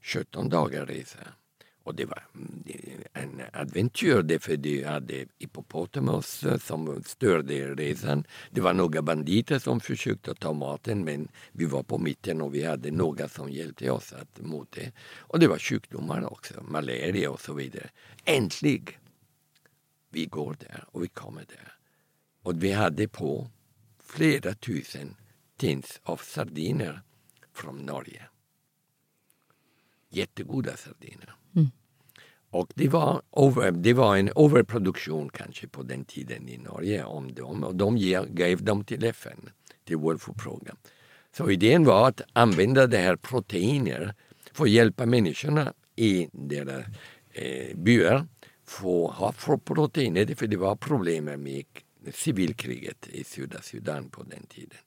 [0.03, 1.19] 17 dagar resa.
[1.89, 8.25] Och det var mm, en adventyr därför de hade hippopotamus eh, som störde resan.
[8.51, 12.65] Det var några banditer som försökte ta maten men vi var på mitten och vi
[12.65, 14.93] hade några som hjälpte oss att mot det.
[15.17, 17.91] Och det var sjukdomar också, malaria och så vidare.
[18.25, 18.95] Äntligen!
[20.11, 21.73] Vi går där och vi kommer där.
[22.43, 23.51] Och vi hade på
[24.01, 25.17] flera tusen
[25.57, 27.03] tins av sardiner
[27.53, 28.23] från Norge.
[30.11, 31.35] Jättegoda sardiner.
[31.57, 31.71] Mm.
[32.51, 37.35] Och det var, over, det var en överproduktion kanske på den tiden i Norge om
[37.35, 37.97] dem och de
[38.31, 39.51] gav dem till FN,
[39.85, 40.77] till World Food Program.
[41.37, 44.15] Så idén var att använda det här proteiner
[44.53, 46.85] för att hjälpa människorna i deras
[47.33, 48.27] eh, byar
[48.65, 51.65] få ha få proteiner, för det var problem med
[52.13, 54.79] civilkriget i södra Sudan på den tiden.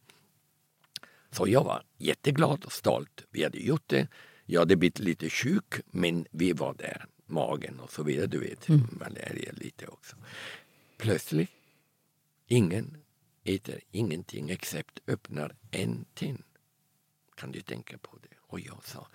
[1.31, 3.25] Så jag var jätteglad och stolt.
[3.31, 4.07] Vi hade gjort det.
[4.45, 7.05] Jag hade blivit lite sjuk, men vi var där.
[7.31, 8.67] Magen och så vidare, du vet.
[8.99, 10.15] Malaria lite också.
[10.97, 11.51] Plötsligt,
[12.47, 12.97] ingen
[13.43, 16.43] äter ingenting except öppnar en tin.
[17.35, 18.35] Kan du tänka på det?
[18.39, 19.07] Och jag sa,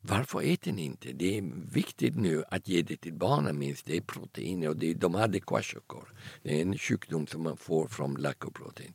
[0.00, 1.12] varför äter ni inte?
[1.12, 3.86] Det är viktigt nu att ge det till barnen minst.
[3.86, 6.12] Det är proteiner och det, de hade kwashiorkor.
[6.42, 8.94] Det är en sjukdom som man får från lakoprotein.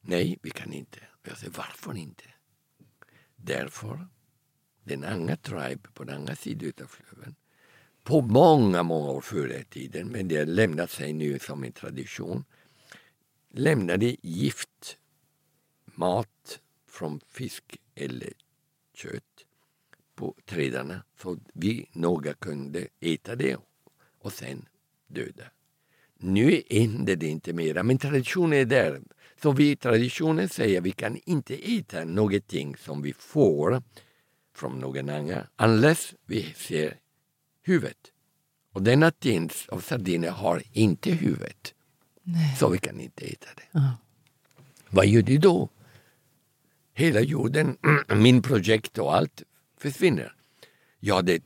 [0.00, 0.98] Nej, vi kan inte.
[1.22, 2.24] Jag säger, varför inte?
[3.36, 4.08] Därför,
[4.84, 7.34] den andra tribe på den andra sidan av floden,
[8.04, 12.44] på många, många år före tiden, men det har lämnat sig nu som en tradition,
[13.50, 14.98] lämnade gift,
[15.84, 18.32] mat från fisk eller
[18.94, 19.46] kött
[20.14, 23.56] på trädarna så vi några kunde äta det
[24.18, 24.68] och sen
[25.06, 25.44] döda.
[26.16, 29.00] Nu händer det inte mera, men traditionen är där.
[29.42, 33.82] Så vi traditionen säger att vi kan inte äta någonting som vi får
[34.54, 36.96] från någon annan unless vi ser
[37.62, 38.12] huvudet.
[38.72, 41.74] Och denna tins av sardiner har inte huvudet.
[42.58, 43.68] Så vi kan inte äta det.
[43.72, 43.92] Ja.
[44.88, 45.68] Vad gör du då?
[46.94, 47.76] Hela jorden,
[48.08, 49.42] min projekt och allt
[49.78, 50.34] försvinner.
[51.04, 51.40] Jag hade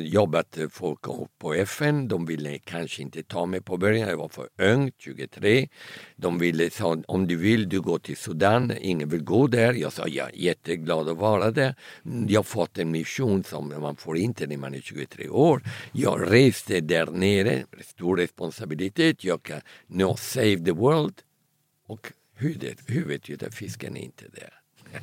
[0.00, 1.00] jobbat eh, folk
[1.38, 5.68] på FN, de ville kanske inte ta mig på början, jag var för ung, 23.
[6.16, 9.72] De ville sa om du vill, du går till Sudan, ingen vill gå där.
[9.72, 11.74] Jag sa jag är jätteglad att vara där.
[12.04, 15.62] Mm, jag har fått en mission som man får inte när man är 23 år.
[15.92, 21.22] Jag reste där nere, stor responsabilitet, jag kan nå save the world.
[21.86, 24.54] Och huvudet, huvudet av fisken är inte där.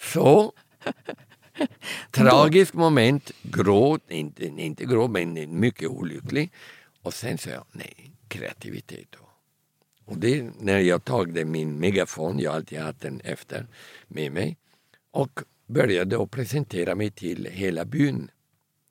[0.00, 0.52] Så
[2.10, 6.52] Tragiskt moment, gråt, inte, inte gråt men mycket olycklig.
[7.02, 9.28] Och sen sa jag, nej, kreativitet då.
[10.04, 13.66] Och det när jag tog min megafon, jag har alltid haft den efter
[14.08, 14.56] med mig,
[15.10, 18.30] och började att presentera mig till hela byn.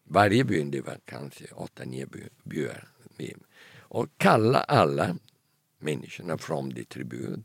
[0.03, 2.87] Varje byn, det var kanske åtta, nio by- byar.
[3.17, 3.33] med.
[3.79, 5.15] Och kalla alla
[5.79, 7.43] människorna från det tribun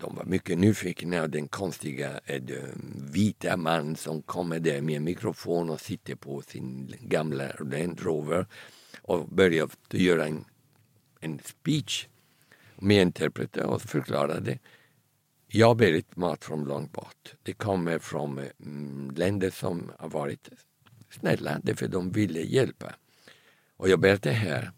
[0.00, 5.04] de var mycket nyfikna den konstiga eh, den vita man som kommer där med en
[5.04, 8.46] mikrofon och sitter på sin gamla Land Rover
[9.02, 10.44] och börjar göra en,
[11.20, 12.08] en speech.
[12.76, 14.58] med interpreter och förklarade
[15.52, 17.34] jag har mat från långt bort.
[17.42, 20.48] Det kommer från eh, mm, länder som har varit
[21.10, 22.94] snälla därför de ville hjälpa.
[23.76, 24.72] Och jag berättar här.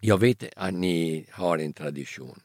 [0.00, 2.40] Jag vet att ni har en tradition.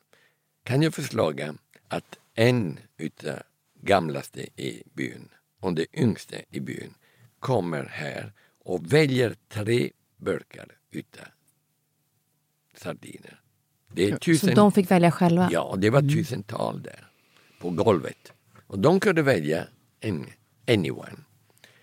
[0.63, 1.55] Kan jag förslaga
[1.87, 3.39] att en utav
[3.81, 6.93] gamlaste i byn och det yngste i byn
[7.39, 11.25] kommer här och väljer tre burkar utav
[12.75, 13.41] sardiner.
[13.93, 14.49] Det är tusen...
[14.49, 15.49] Så de fick välja själva?
[15.51, 16.13] Ja, det var mm.
[16.13, 17.07] tusental där
[17.59, 18.33] på golvet.
[18.67, 19.67] Och de kunde välja
[19.99, 20.25] en,
[20.67, 21.17] anyone.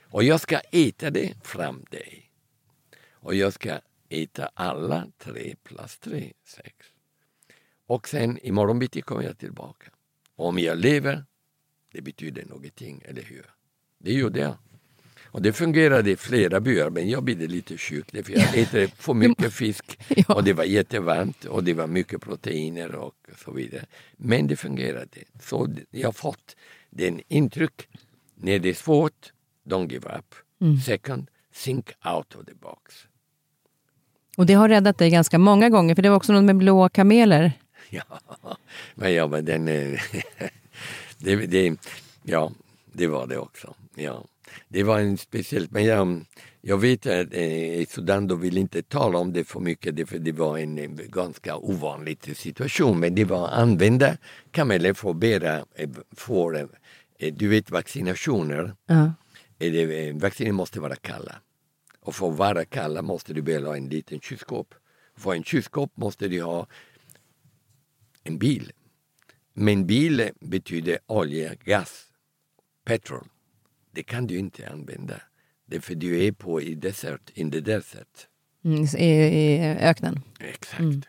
[0.03, 2.31] Och jag ska äta det fram dig.
[3.11, 6.87] Och jag ska äta alla tre plus tre, sex.
[7.91, 9.91] Och sen imorgon bitti kommer jag tillbaka.
[10.37, 11.25] Om jag lever,
[11.93, 13.47] det betyder någonting, eller hur?
[13.99, 14.55] Det gjorde jag.
[15.25, 19.15] Och det fungerade i flera byar men jag blev lite sjuk för jag äter för
[19.15, 20.35] mycket fisk ja.
[20.35, 23.85] och det var jättevarmt och det var mycket proteiner och så vidare.
[24.17, 25.19] Men det fungerade.
[25.41, 26.57] Så jag har fått
[26.91, 27.89] den intryck,
[28.35, 29.33] när det är svårt,
[29.65, 30.35] don't give up.
[30.61, 30.77] Mm.
[30.77, 31.31] Second,
[31.65, 33.07] think out of the box.
[34.37, 36.89] Och det har räddat dig ganska många gånger för det var också något med blåa
[36.89, 37.53] kameler.
[38.43, 38.57] Ja,
[38.95, 39.65] men, ja, men den...
[41.19, 41.77] det, det,
[42.23, 42.53] ja,
[42.93, 43.75] det var det också.
[43.95, 44.25] Ja.
[44.69, 46.25] Det var en speciell, men jag,
[46.61, 50.33] jag vet att eh, Sudan då vill inte tala om det för mycket för det
[50.33, 53.01] var en, en ganska ovanlig situation.
[53.01, 54.17] Men det var att använda
[54.51, 55.89] kameler för att bära, eh,
[57.19, 58.75] eh, du vet vaccinationer.
[58.89, 59.13] -huh.
[59.59, 61.35] eh, vacciner måste vara kalla.
[62.01, 64.75] Och för att vara kalla måste du bära en liten kylskåp.
[65.17, 66.67] För en kylskåp måste du ha
[68.25, 68.73] en bil.
[69.53, 72.07] Men bil betyder olja, gas,
[72.85, 73.29] petrol
[73.93, 75.21] det kan du inte använda.
[75.67, 78.29] Därför du är på i desert, in the desert.
[78.65, 80.21] Mm, i, I öknen?
[80.41, 80.81] Exakt.
[80.81, 81.03] Mm.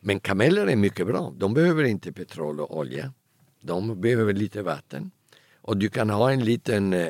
[0.00, 1.34] Men kameler är mycket bra.
[1.36, 3.12] De behöver inte petrol och olja.
[3.60, 5.10] De behöver lite vatten.
[5.54, 7.08] Och du kan ha en liten eh,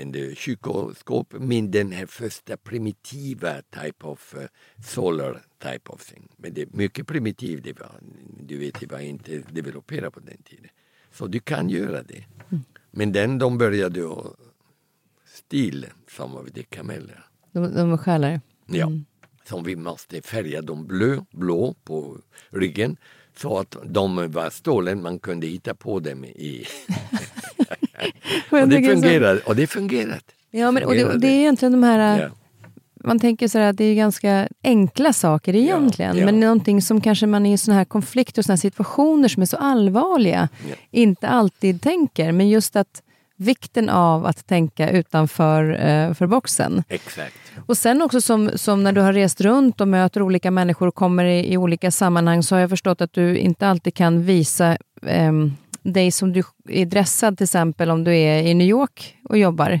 [0.00, 4.42] en, kylskåp med den här första primitiva type of uh,
[4.84, 6.28] solar type of thing.
[6.36, 7.64] Men det är mycket primitivt.
[7.64, 7.92] Det var,
[8.40, 10.70] du vet, det var inte developerat på den tiden.
[11.12, 12.24] Så du kan göra det.
[12.50, 12.64] Mm.
[12.90, 14.10] Men den de började
[15.26, 17.26] stil som av de kameler.
[17.52, 18.28] De, de stjälar?
[18.28, 18.40] Mm.
[18.66, 18.90] Ja.
[19.44, 22.18] Som vi måste färga dem blå, blå på
[22.50, 22.96] ryggen
[23.36, 26.66] så att de var stålen, man kunde hitta på dem i...
[28.50, 30.20] och, det fungerade, och det fungerade.
[30.50, 32.20] Ja, men, och det, och det är egentligen de här...
[32.20, 32.30] Ja
[33.04, 36.26] man tänker så att det är ganska enkla saker egentligen, ja, ja.
[36.26, 39.56] men någonting som kanske man i såna här konflikter och här situationer som är så
[39.56, 40.48] allvarliga
[40.90, 42.32] inte alltid tänker.
[42.32, 43.02] Men just att
[43.36, 46.84] vikten av att tänka utanför eh, för boxen.
[46.88, 47.34] Exakt.
[47.66, 50.94] Och sen också som, som när du har rest runt och möter olika människor och
[50.94, 54.76] kommer i, i olika sammanhang så har jag förstått att du inte alltid kan visa
[55.06, 55.32] eh,
[55.84, 59.80] dig som du är dressad till exempel om du är i New York och jobbar.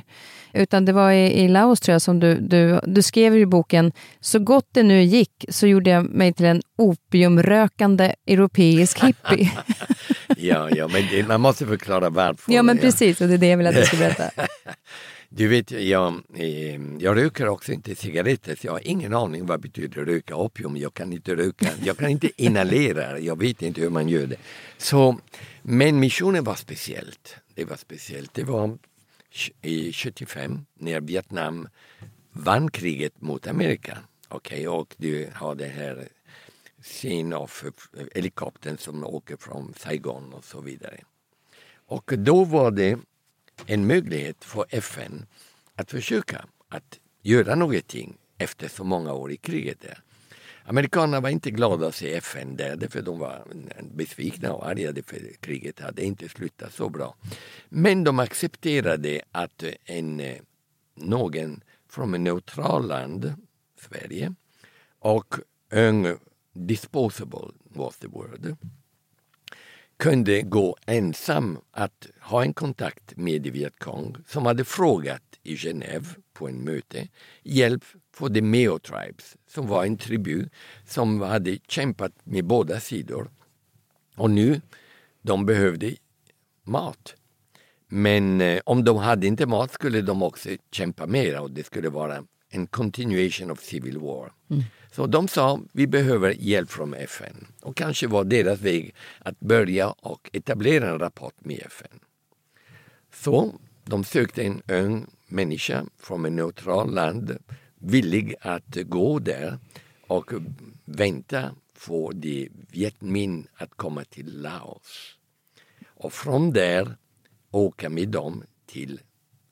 [0.52, 3.92] Utan det var i, i Laos tror jag som du, du, du skrev i boken,
[4.20, 9.50] så gott det nu gick så gjorde jag mig till en opiumrökande europeisk hippie.
[10.36, 12.52] ja, ja, men det, man måste förklara varför.
[12.52, 14.30] Ja, men precis, och det är det jag vill att du ska berätta.
[15.36, 19.58] Du vet, jag, eh, jag röker också inte cigaretter så jag har ingen aning vad
[19.58, 20.76] det betyder röka opium.
[20.76, 24.36] Jag kan inte röka, jag kan inte inhalera, jag vet inte hur man gör det.
[24.78, 25.18] Så,
[25.66, 27.36] men missionen var speciellt.
[27.54, 28.34] Det var speciellt.
[28.34, 28.78] Det var
[29.62, 31.68] i 75 när Vietnam
[32.32, 33.98] vann kriget mot Amerika.
[34.28, 36.08] Okay, och du har det här
[36.82, 37.50] scen av
[38.14, 41.00] helikoptern som åker från Saigon och så vidare.
[41.86, 42.98] Och då var det
[43.66, 45.26] en möjlighet för FN
[45.74, 49.80] att försöka att göra någonting efter så många år i kriget.
[49.80, 50.02] Där.
[50.66, 53.46] Amerikanerna var inte glada att se FN där, för de var
[53.94, 57.14] besvikna och arga för kriget hade inte slutat så bra.
[57.68, 60.22] Men de accepterade att en,
[60.94, 63.34] någon från ett neutralt land,
[63.80, 64.34] Sverige,
[64.98, 65.34] och
[65.70, 66.18] en
[66.52, 68.56] disposable was the word,
[70.04, 76.48] kunde gå ensam att ha en kontakt med Vietcong som hade frågat i Genève på
[76.48, 77.08] en möte
[77.42, 80.48] hjälp för the Meo Tribes som var en tribu
[80.86, 83.30] som hade kämpat med båda sidor.
[84.16, 84.60] Och nu,
[85.22, 85.94] de behövde
[86.62, 87.14] mat.
[87.88, 91.88] Men eh, om de hade inte mat skulle de också kämpa mer och det skulle
[91.88, 94.32] vara en continuation of civil war.
[94.50, 94.62] Mm.
[94.94, 99.90] Så de sa vi behöver hjälp från FN och kanske var deras väg att börja
[99.90, 102.00] och etablera en rapport med FN.
[103.14, 107.38] Så de sökte en ung människa från ett neutralt land
[107.78, 109.58] villig att gå där
[110.06, 110.32] och
[110.84, 111.50] vänta
[111.86, 115.18] på de Viet Minh att komma till Laos.
[115.86, 116.96] Och från där
[117.50, 119.00] åka med dem till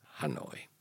[0.02, 0.71] Hanoi.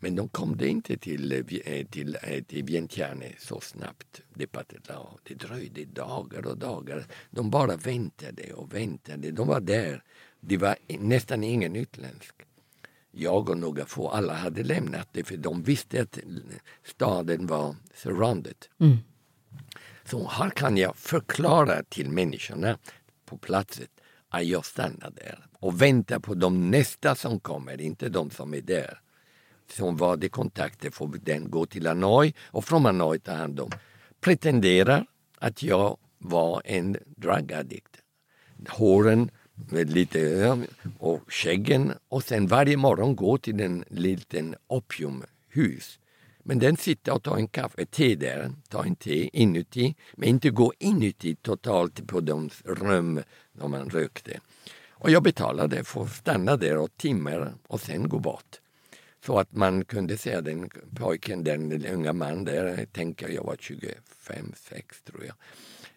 [0.00, 4.22] Men de kom det inte till, eh, till, eh, till Vientiane så snabbt.
[5.24, 7.06] Det dröjde dagar och dagar.
[7.30, 9.30] De bara väntade och väntade.
[9.30, 10.02] De var där.
[10.40, 12.34] Det var nästan ingen utländsk.
[13.10, 16.18] Jag och några få, alla hade lämnat det för de visste att
[16.84, 18.56] staden var surrounded.
[18.80, 18.96] Mm.
[20.04, 22.78] Så här kan jag förklara till människorna
[23.24, 23.86] på platsen
[24.28, 28.60] att jag stannar där och väntar på de nästa som kommer, inte de som är
[28.60, 29.00] där.
[29.72, 33.70] Som var det kontakter får den gå till Hanoi och från Hanoi ta hand om.
[34.20, 35.06] Pretenderar
[35.38, 37.96] att jag var en drug addict.
[38.68, 39.30] Håren
[39.70, 40.58] med lite
[40.98, 45.98] och skäggen och sen varje morgon gå till en liten opiumhus
[46.44, 50.50] men den sitter och tar en kaffe, te där, tar en te inuti, men inte
[50.50, 54.40] gå inuti totalt på de rum där man rökte.
[54.90, 58.59] Och jag betalade för att stanna där och timmar och sen gå bort.
[59.26, 63.56] Så att man kunde se den pojken, den unga mannen där, jag tänker jag var
[63.60, 65.34] 25, 6 tror jag.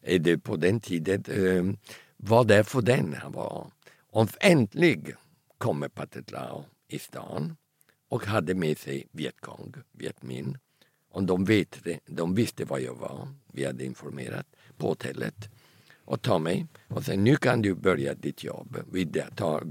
[0.01, 3.71] Eh, det på den tiden eh, var där för den han var.
[4.09, 5.15] Och äntligen
[5.57, 7.55] kommer Pathet Lao i stan
[8.09, 10.57] och hade med sig Vietkong, Vietmin.
[11.09, 13.27] Och de, vet, de visste var jag var.
[13.53, 14.47] Vi hade informerat
[14.77, 15.49] på hotellet
[16.05, 18.77] och ta mig och sen nu kan du börja ditt jobb.
[18.91, 19.05] Vi
[19.35, 19.63] tar,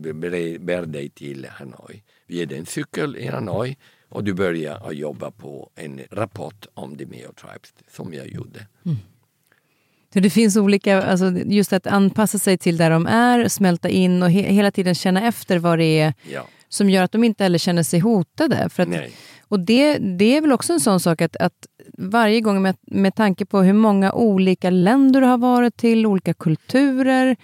[0.58, 2.02] bär dig till Hanoi.
[2.32, 3.76] Ger dig en cykel i Hanoi
[4.08, 8.66] och du börjar att jobba på en rapport om the Meo Tribes som jag gjorde.
[8.86, 8.98] Mm.
[10.12, 14.22] Så det finns olika, alltså just att anpassa sig till där de är, smälta in
[14.22, 17.44] och he hela tiden känna efter vad det är ja som gör att de inte
[17.44, 18.68] heller känner sig hotade.
[18.68, 18.88] För att,
[19.48, 21.66] och det, det är väl också en sån sak att, att
[21.98, 26.34] varje gång med, med tanke på hur många olika länder du har varit till, olika
[26.34, 27.36] kulturer,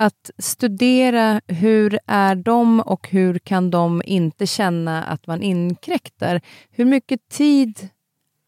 [0.00, 6.40] att studera hur är de och hur kan de inte känna att man inkräktar.
[6.70, 7.88] Hur mycket tid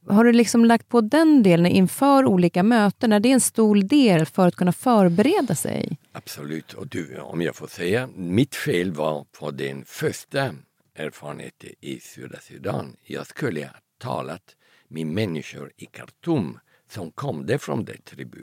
[0.09, 3.13] har du liksom lagt på den delen inför olika möten?
[3.13, 5.99] Är det en stor del för att kunna förbereda sig?
[6.13, 6.73] Absolut.
[6.73, 10.55] Och du, om jag får säga, mitt fel var på den första
[10.95, 12.97] erfarenheten i södra Sudan.
[13.03, 14.57] Jag skulle ha talat
[14.89, 16.59] med människor i Khartoum
[16.91, 18.43] som kom från det tribu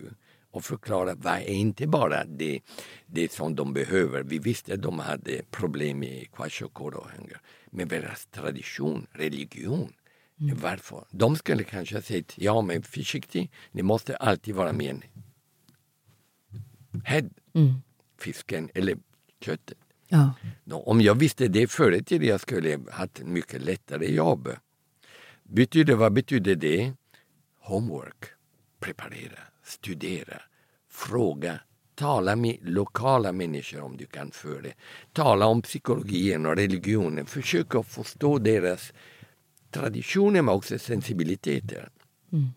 [0.51, 2.59] och förklara vad är inte bara det,
[3.05, 4.23] det som de behöver.
[4.23, 7.41] Vi visste att de hade problem med kwashiorkor och hunger.
[7.71, 9.93] Men deras tradition, religion,
[10.41, 10.57] Mm.
[10.61, 11.05] Varför?
[11.11, 15.03] De skulle kanske ha sagt, ja men försiktig, ni måste alltid vara med en
[17.03, 17.73] head, mm.
[18.17, 18.97] fisken eller
[19.41, 19.77] köttet.
[20.07, 20.33] Ja.
[20.71, 24.49] Om jag visste det förut, jag skulle haft mycket lättare jobb.
[25.43, 26.93] Betyder, vad betyder det?
[27.59, 28.25] Homework,
[28.79, 29.39] preparera,
[29.69, 30.41] studera,
[30.91, 31.59] fråga,
[31.95, 34.73] tala med lokala människor om du kan för det.
[35.13, 38.93] Tala om psykologin och religionen, försök att förstå deras
[39.71, 41.89] traditioner men också sensibiliteter.
[42.31, 42.47] Mm.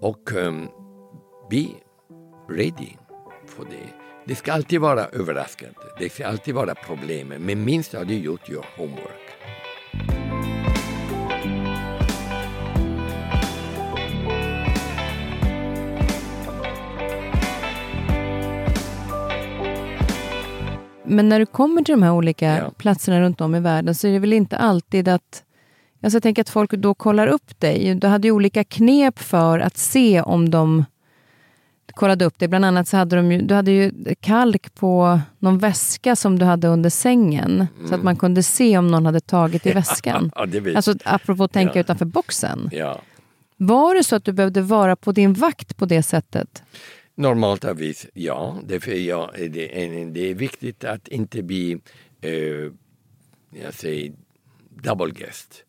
[0.00, 0.68] Och um,
[1.50, 1.66] be
[2.48, 2.90] ready
[3.46, 4.04] för det.
[4.26, 8.50] Det ska alltid vara överraskande, det ska alltid vara problem, men minst har du gjort
[8.50, 9.23] your homework.
[21.04, 22.70] Men när du kommer till de här olika ja.
[22.76, 25.44] platserna runt om i världen så är det väl inte alltid att
[26.02, 27.94] Alltså jag tänker att folk då kollar upp dig.
[27.94, 30.84] Du hade ju olika knep för att se om de
[31.94, 32.48] kollade upp dig.
[32.48, 36.44] Bland annat så hade de ju, du hade ju kalk på någon väska som du
[36.44, 37.50] hade under sängen.
[37.50, 37.68] Mm.
[37.78, 38.04] Så att mm.
[38.04, 40.30] man kunde se om någon hade tagit i väskan.
[40.34, 41.80] ja, det alltså apropå att tänka ja.
[41.80, 42.70] utanför boxen.
[42.72, 43.00] Ja.
[43.56, 46.62] Var det så att du behövde vara på din vakt på det sättet?
[47.16, 48.60] Normalt vis, ja.
[48.64, 51.80] Därför ja, det, är, det är viktigt att inte bli
[52.20, 52.72] eh,
[53.54, 54.12] jag säger,
[54.82, 55.64] double guest.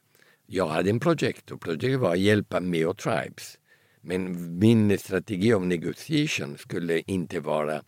[0.47, 3.57] Jag hade en projekt och projektet var att hjälpa Meo Tribes.
[4.01, 7.81] Men min strategi av negotiation skulle inte vara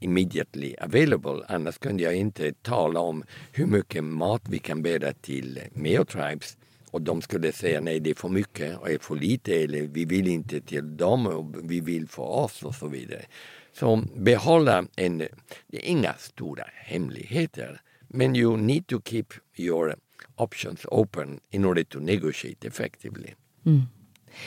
[0.00, 1.44] immediately available.
[1.48, 6.56] Annars kunde jag inte tala om hur mycket mat vi kan bära till Meo Tribes.
[6.94, 10.04] Och de skulle säga nej, det är för mycket och är för lite eller vi
[10.04, 13.22] vill inte till dem och vi vill för oss och så vidare.
[13.72, 15.28] Så behålla en, det
[15.76, 17.80] är inga stora hemligheter.
[18.08, 19.24] Men you need to keep
[19.56, 19.96] your
[20.36, 23.30] options open in order to negotiate effectively.
[23.66, 23.82] Mm.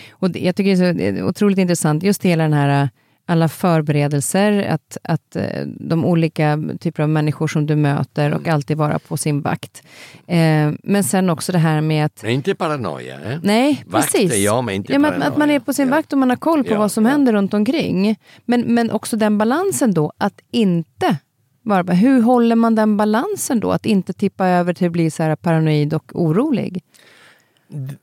[0.09, 2.89] Och det, jag tycker det är så otroligt intressant, just hela den här
[3.30, 8.78] alla förberedelser, att, att eh, de olika typer av människor som du möter och alltid
[8.78, 9.84] vara på sin vakt.
[10.28, 12.23] Eh, men sen också det här med att...
[12.23, 13.32] Men inte paranoia.
[13.32, 13.39] Eh?
[13.43, 14.32] Nej, Vakt precis.
[14.34, 15.30] är jag, men inte ja, men paranoia.
[15.32, 15.95] att man är på sin Ja.
[15.95, 17.11] vakt och man har koll på Ja, vad som ja.
[17.11, 18.15] händer runt omkring.
[18.45, 21.17] Men, men också den balansen då, att inte
[21.61, 21.93] vara...
[21.93, 23.71] Hur håller man den balansen då?
[23.71, 26.84] Att inte tippa över till att bli så här paranoid och orolig?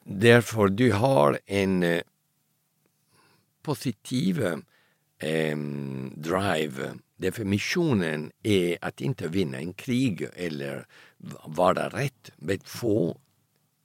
[0.04, 1.98] Därför du har en eh,
[3.62, 4.46] positiv
[5.24, 5.56] eh,
[6.16, 6.94] drive.
[7.16, 10.86] Därför missionen är att inte vinna en krig eller
[11.44, 13.20] vara rätt, men få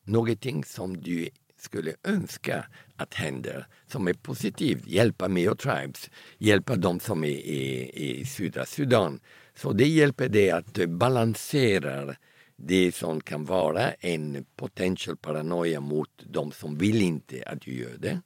[0.04, 2.66] någonting som du skulle önska
[2.96, 4.88] att händer som är positivt.
[4.88, 9.20] Hjälpa Meo Tribes, hjälpa de som är i, i södra Sudan.
[9.56, 12.16] Så det hjälper dig att balansera
[12.56, 17.98] det som kan vara en potential paranoia mot de som vill inte att du gör
[17.98, 18.22] det.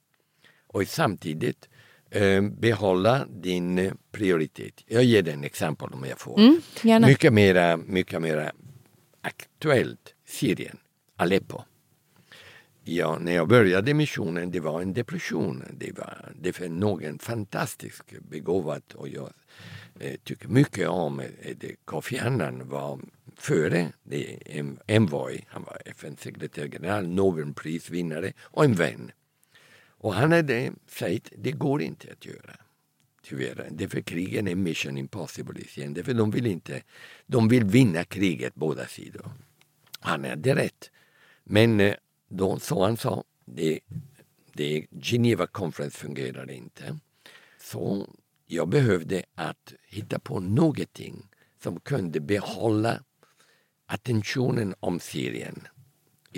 [0.66, 1.68] Och samtidigt
[2.40, 4.84] behålla din eh, prioritet.
[4.86, 6.40] Jag ger dig en exempel om jag får.
[6.40, 7.06] Mm, gärna.
[7.06, 8.52] Mycket mera, mycket mera
[9.20, 10.78] aktuellt Syrien,
[11.16, 11.62] Aleppo.
[12.86, 15.64] Ja, när jag började missionen det var en depression.
[15.72, 19.30] Det var det var någon fantastiskt begåvad och jag
[20.00, 21.26] eh, tycker mycket om eh,
[21.56, 21.76] det.
[21.84, 23.00] Kofi Annan var
[23.36, 25.44] före det en envoy.
[25.48, 29.10] Han var FN-sekreterare Nobelprisvinnare och en vän.
[30.04, 32.56] Och han hade sagt det går inte att göra.
[33.22, 33.68] Tyvärr.
[33.70, 35.94] Därför krigen är mission impossible i Syrien.
[35.94, 36.82] Därför de vill inte,
[37.26, 39.30] de vill vinna kriget båda sidor.
[40.00, 40.90] Han hade rätt.
[41.44, 41.94] Men eh,
[42.28, 43.80] då, så han sa, det,
[44.52, 46.98] det Geneva Conference fungerar inte.
[47.60, 48.08] Så
[48.46, 51.28] jag behövde att hitta på någonting
[51.62, 53.04] som kunde behålla
[53.86, 55.66] attentionen om Syrien.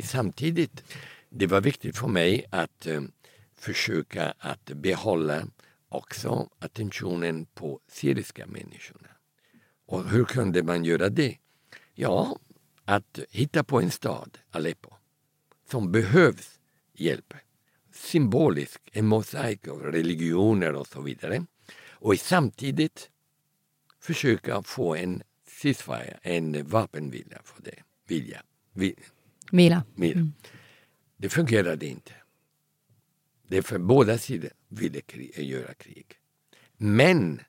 [0.03, 0.85] Samtidigt,
[1.29, 3.01] det var viktigt för mig att eh,
[3.67, 5.47] försöka att behålla
[5.89, 9.09] också attentionen på syriska människorna.
[9.87, 11.39] Och hur kunde man göra det?
[11.95, 12.39] Ja,
[12.85, 14.91] att hitta på en stad, Aleppo,
[15.71, 16.61] som behövs
[16.93, 17.35] hjälp.
[17.93, 21.47] Symbolisk, en mosaik av religioner och så vidare.
[21.91, 23.11] Och samtidigt
[24.01, 27.83] försöka få en ceasefire, en vapenvila för det.
[28.09, 28.43] Vilja.
[28.73, 28.95] Vi,
[29.53, 29.85] Vila.
[29.95, 30.29] Mira.
[31.17, 32.13] Det fungerade inte.
[33.49, 36.07] Det är för båda sidor ville krig, göra krig.
[36.77, 37.41] Men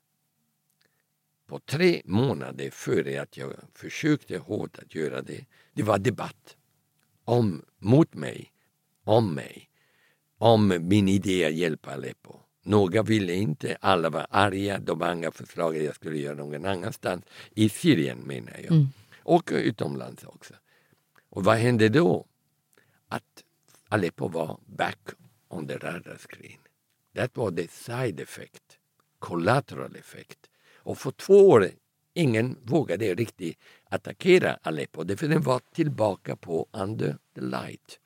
[1.46, 6.56] på tre månader före att jag försökte hårt att göra det, det var debatt
[7.24, 8.52] om, mot mig,
[9.04, 9.70] om mig,
[10.38, 12.34] om min idé att hjälpa Aleppo.
[12.62, 17.24] Några ville inte, alla var arga, de andra förslag att jag skulle göra någon annanstans.
[17.54, 18.86] I Syrien menar jag.
[19.22, 20.54] Och utomlands också.
[21.30, 22.26] Och vad hände då?
[23.08, 23.44] Att
[23.88, 24.98] Aleppo var back
[25.48, 26.58] on the radar screen.
[27.14, 28.78] That was the side effect,
[29.18, 30.38] collateral effect.
[30.76, 31.70] Och för två år
[32.14, 33.58] ingen vågade riktigt
[33.90, 37.98] attackera Aleppo därför den var tillbaka på under the light.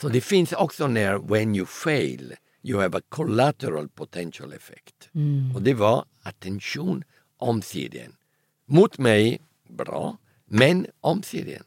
[0.00, 5.10] Så det finns också när when you fail you have a collateral potential effect.
[5.54, 7.04] Och det var attention
[7.36, 8.16] om Syrien.
[8.66, 10.16] Mot mig, bra,
[10.46, 11.64] men om Syrien.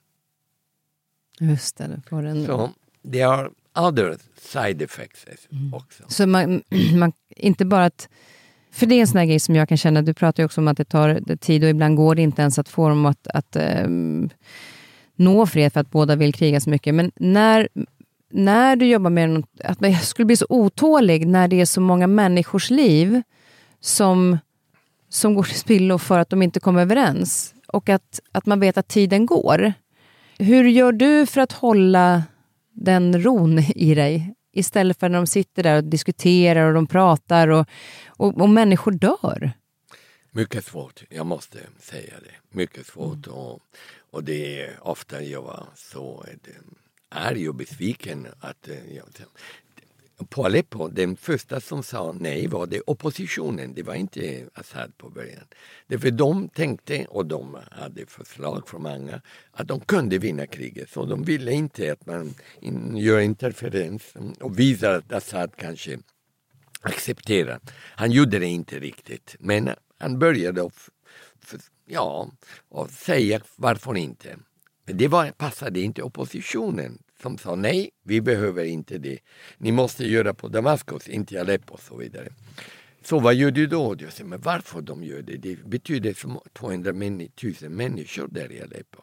[1.40, 2.46] Just det, du får en...
[2.46, 2.74] Så
[3.12, 5.26] there are other side effects
[5.74, 6.04] också.
[6.08, 6.64] Så man,
[6.96, 8.10] man, inte bara att...
[8.72, 10.68] För det är en sån grej som jag kan känna, du pratar ju också om
[10.68, 13.56] att det tar tid och ibland går det inte ens att få dem att, att
[13.56, 14.30] ehm,
[15.16, 16.96] nå fred för att båda vill kriga så mycket.
[16.96, 17.68] Men när,
[18.32, 21.82] när du jobbar med något, att jag skulle bli så otålig när det är så
[21.82, 23.22] många människors liv
[23.82, 24.38] som,
[25.10, 27.54] som går till spillo för att de inte kommer överens.
[27.68, 29.74] Och att, att man vet att tiden går.
[30.38, 32.24] Hur gör du för att hålla
[32.76, 34.36] den ron i dig?
[34.54, 37.68] Istället för när de sitter där och diskuterar och de pratar och,
[38.08, 39.52] och, och människor dör.
[40.32, 42.58] Mycket svårt, jag måste säga det.
[42.58, 43.28] Mycket svårt.
[43.28, 43.60] Och,
[44.12, 46.54] och det är ofta jag var så eh,
[47.10, 48.28] arg och besviken.
[48.40, 49.06] Att, eh, jag,
[50.36, 55.44] Aleppo, den första som sa nej var det oppositionen, det var inte Assad på början.
[55.88, 60.90] Därför de tänkte, och de hade förslag från många, att de kunde vinna kriget.
[60.90, 62.34] Så de ville inte att man
[62.96, 66.00] gör interferens och visar att Assad kanske
[66.82, 67.60] accepterar.
[67.74, 70.74] Han gjorde det inte riktigt, men han började och,
[71.86, 72.32] ja,
[72.70, 74.38] och säga varför inte.
[74.86, 79.20] Men det var, passade inte oppositionen som sa nej, vi behöver inte det.
[79.58, 82.30] Ni måste göra på Damaskus, inte Aleppo och så vidare.
[83.04, 83.96] Så vad gör du då?
[84.00, 85.38] Jag säger, men varför de gör det?
[85.38, 87.24] Det betyder som 200 000
[87.70, 89.02] människor där i Aleppo.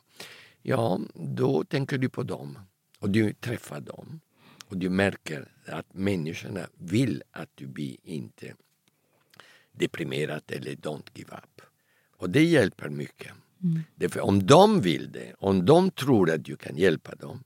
[0.63, 2.59] Ja, då tänker du på dem
[2.99, 4.21] och du träffar dem
[4.69, 8.55] och du märker att människorna vill att du blir inte
[9.73, 11.61] deprimerat eller don't give up.
[12.17, 13.33] Och det hjälper mycket.
[13.95, 17.45] Därför om de vill det, om de tror att du kan hjälpa dem,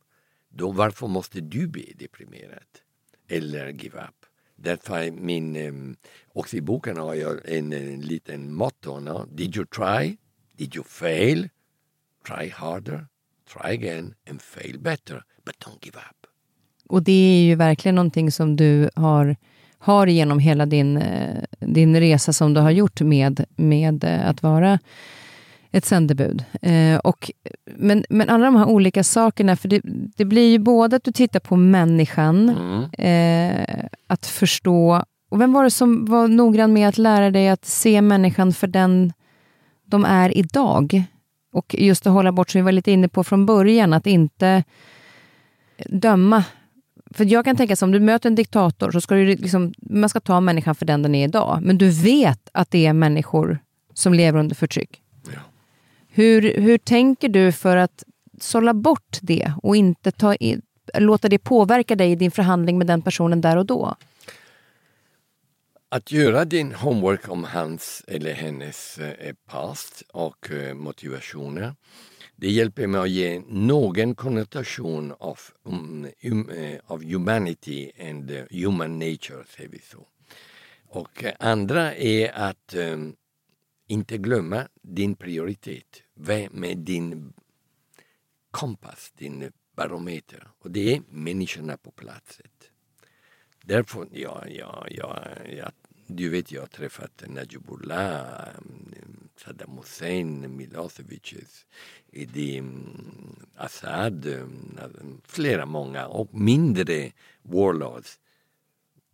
[0.56, 2.68] då varför måste du bli deprimerad?
[3.28, 4.26] Eller give up?
[4.56, 5.96] Därför är min, ehm,
[6.32, 9.00] också i boken har jag en, en liten motto.
[9.00, 9.26] No?
[9.32, 10.16] Did you try?
[10.56, 11.48] Did you fail?
[12.26, 13.06] Try harder,
[13.52, 15.22] try again and fail better.
[15.44, 16.26] But don't give up.
[16.88, 19.36] Och det är ju verkligen någonting som du har,
[19.78, 24.42] har genom hela din, eh, din resa som du har gjort med, med eh, att
[24.42, 24.78] vara
[25.76, 26.44] ett sändebud.
[26.62, 27.30] Eh, och,
[27.76, 29.80] men, men alla de här olika sakerna, för det,
[30.16, 32.84] det blir ju både att du tittar på människan, Mm.
[32.92, 35.04] eh, att förstå...
[35.28, 38.66] Och vem var det som var noggrann med att lära dig att se människan för
[38.66, 39.12] den
[39.86, 41.04] de är idag?
[41.52, 44.64] Och just att hålla bort, som vi var lite inne på från början, att inte
[45.86, 46.44] döma.
[47.10, 50.08] För jag kan tänka så om du möter en diktator, så ska du liksom, man
[50.08, 51.58] ska ta människan för den den är idag.
[51.62, 53.58] Men du vet att det är människor
[53.94, 55.02] som lever under förtryck.
[56.16, 58.04] Hur, hur tänker du för att
[58.40, 60.60] sålla bort det och inte ta i,
[60.98, 63.96] låta det påverka dig i din förhandling med den personen där och då?
[65.88, 71.74] Att göra din homework om hans eller hennes eh, past och eh, motivationer
[72.36, 76.50] det hjälper mig att ge någon konnotation av, um, um,
[76.86, 80.06] av humanity and human nature, säger vi så.
[80.88, 83.16] Och andra är att um,
[83.88, 86.02] inte glömma din prioritet.
[86.18, 87.32] Vem är din
[88.50, 90.48] kompass, din barometer?
[90.58, 92.46] Och det är människorna på platsen.
[93.64, 95.70] Därför, ja, ja, ja, ja,
[96.06, 98.48] du vet jag har träffat Najibullah,
[99.36, 101.34] Saddam Hussein, Milosevic,
[103.56, 107.12] Assad, mm, flera många och mindre
[107.42, 108.20] warlords.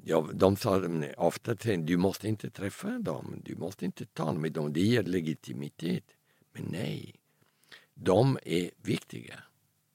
[0.05, 0.83] Ja, de sa
[1.17, 5.03] ofta till du måste inte träffa dem, du måste inte tala med dem, det ger
[5.03, 6.05] legitimitet.
[6.53, 7.15] Men nej,
[7.95, 9.43] de är viktiga.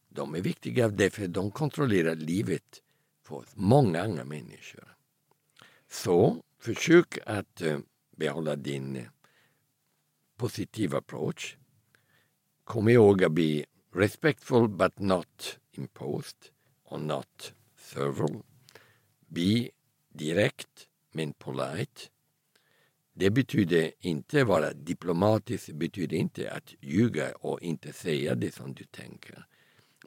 [0.10, 2.84] De är viktiga därför att de kontrollerar livet
[3.24, 4.96] för många andra människor.
[5.88, 7.80] Så försök att eh,
[8.16, 9.08] behålla din eh,
[10.38, 11.58] positiva approach.
[12.64, 16.38] Kom ihåg att bli respectful but not imposed
[16.84, 18.44] och not servile.
[19.28, 19.70] Be
[20.10, 22.02] direkt men polite.
[23.20, 28.84] Det betyder inte vara diplomatisk, betyder inte att ljuga och inte säga det som du
[28.84, 29.46] tänker.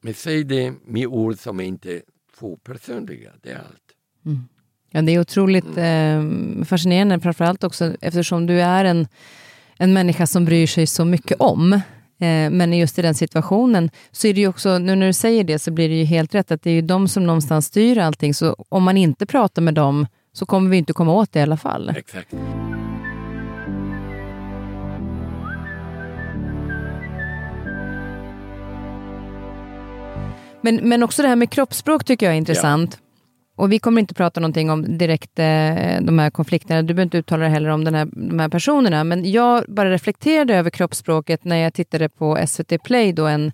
[0.03, 2.03] Men säg det med ord som inte
[2.33, 4.37] för personliga, det är allt.
[4.91, 6.23] Ja, det är otroligt eh,
[6.65, 9.09] fascinerande, framförallt också eftersom du är en,
[9.77, 11.73] en människa som bryr sig så mycket om.
[11.73, 15.45] Eh, men just i den situationen så är det ju också, nu när du säger
[15.45, 17.99] det så blir det ju helt rätt att det är ju de som någonstans styr
[17.99, 18.35] allting.
[18.35, 21.43] Så om man inte pratar med dem så kommer vi inte komma åt det i
[21.43, 21.93] alla fall.
[21.97, 22.35] Exakt.
[30.61, 32.99] Men, men också det här med kroppsspråk tycker jag är intressant.
[33.57, 36.83] Och vi kommer inte prata någonting om direkt eh, de här konflikterna.
[36.83, 39.05] Du behöver inte uttala dig heller om den här, de här personerna.
[39.05, 43.53] Men jag bara reflekterade över kroppsspråket när jag tittade på SVT Play, då en,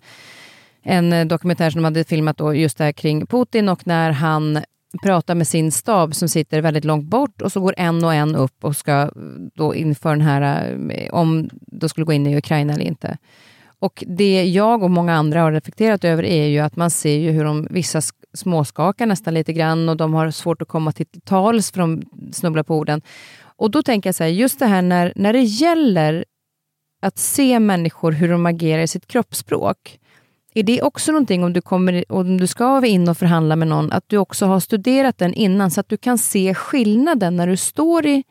[0.82, 4.60] en dokumentär som de hade filmat då just det här kring Putin och när han
[5.02, 8.36] pratar med sin stab som sitter väldigt långt bort och så går en och en
[8.36, 9.10] upp och ska
[9.54, 13.18] då inför den här, eh, om de skulle gå in i Ukraina eller inte.
[13.78, 17.30] Och det jag och många andra har reflekterat över är ju att man ser ju
[17.30, 18.00] hur de, vissa
[18.34, 22.02] småskakar nästan lite grann och de har svårt att komma till tals för de
[22.32, 23.02] snubblar på orden.
[23.42, 26.24] Och då tänker jag så här, just det här när, när det gäller
[27.02, 29.98] att se människor hur de agerar i sitt kroppsspråk.
[30.54, 33.92] Är det också någonting om du, kommer, om du ska in och förhandla med någon,
[33.92, 37.56] att du också har studerat den innan så att du kan se skillnaden när du
[37.56, 38.24] står i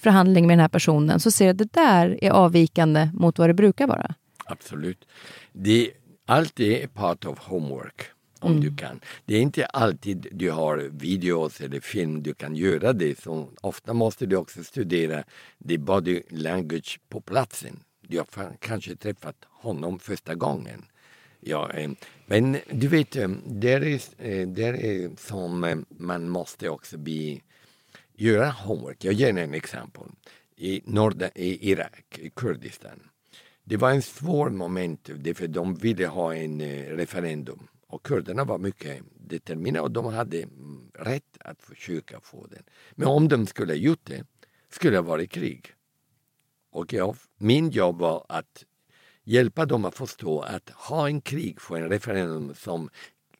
[0.00, 3.48] förhandling med den här personen, så ser du att det där är avvikande mot vad
[3.50, 4.14] det brukar vara.
[4.44, 5.08] Absolut.
[5.52, 5.90] Det,
[6.26, 8.12] allt är part of homework
[8.42, 9.00] om du kan.
[9.24, 13.20] Det är inte alltid du har videos eller film du kan göra det.
[13.20, 15.24] Så ofta måste du också studera
[15.68, 17.80] the body language på platsen.
[18.00, 20.84] Du har kanske träffat honom första gången.
[21.40, 21.90] Ja, eh,
[22.26, 27.42] men du vet, eh, där är, eh, där är som man måste också bli,
[28.14, 29.04] göra homework.
[29.04, 30.04] Jag ger en exempel.
[30.56, 33.11] I, norra, I Irak, i Kurdistan.
[33.72, 38.58] Det var en svår moment för de ville ha en eh, referendum och kurderna var
[38.58, 42.62] mycket determinerade och de hade mm, rätt att försöka få den.
[42.90, 44.24] Men om de skulle ha gjort det
[44.68, 45.74] skulle det varit krig.
[46.70, 48.64] Och jag, min jobb var att
[49.24, 52.90] hjälpa dem att förstå att ha en krig för en referendum som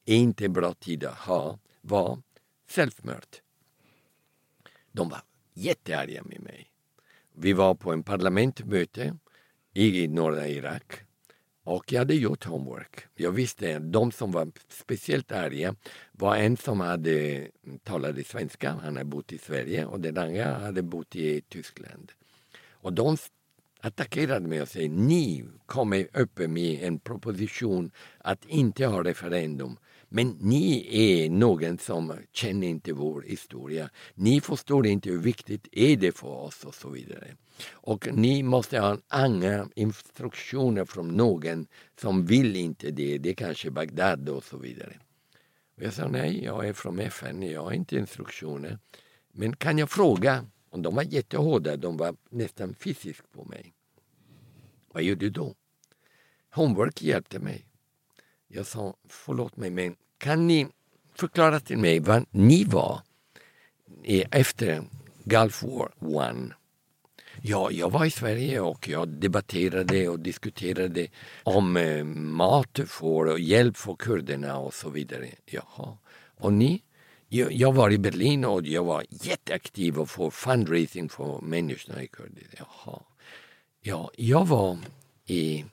[0.05, 2.23] inte är bra tid att ha var
[2.69, 3.37] självmord.
[4.93, 5.23] De var
[5.55, 6.73] jättearga med mig.
[7.35, 9.17] vi var på en parlamentmöte
[9.73, 11.03] i norra Irak
[11.65, 13.01] och jag hade gjort homework.
[13.15, 15.75] Jag visste att de som var speciellt arga
[16.13, 17.49] var en som hade
[17.83, 22.13] talade svenska, han hade bott i Sverige och den andra hade bott i Tyskland.
[22.71, 23.17] Och de
[23.81, 29.77] attackerade mig och sa ni kommer upp med en proposition att inte ha referendum.
[30.15, 33.91] Men ni är någon som känner inte vår historia.
[34.15, 37.37] Ni förstår inte hur viktigt är det för oss och så vidare.
[37.71, 41.67] Och ni måste ha andra instruktioner från någon
[42.01, 43.19] som vill inte det.
[43.19, 44.99] Det är kanske Bagdad och så vidare.
[45.77, 48.79] Och jag sa nej, jag är från FN, jag har inte instruktioner.
[49.33, 50.47] Men kan jag fråga?
[50.71, 53.73] Och de var jättehårda, de var nästan fysiska på mig.
[54.93, 55.55] Vad gör du då?
[56.51, 57.67] Homework hjälpte mig.
[58.55, 60.67] Jag sa, förlåt mig, men kan ni
[61.15, 63.01] förklara till mig vad ni var
[64.31, 64.85] efter
[65.25, 66.53] Gulf War 1?
[67.43, 71.07] Ja, jag var i Sverige och jag debatterade och diskuterade
[71.43, 75.29] om eh, mat för och hjälp för kurderna och så vidare.
[75.47, 75.99] Jaha.
[76.39, 76.83] Och ni?
[77.29, 82.09] Jag, jag var i Berlin och jag var jätteaktiv och för fundraising för människorna i
[82.09, 82.67] Kurdistan.
[82.85, 83.03] Jaha.
[83.81, 84.79] Ja, jag var
[85.27, 85.65] i,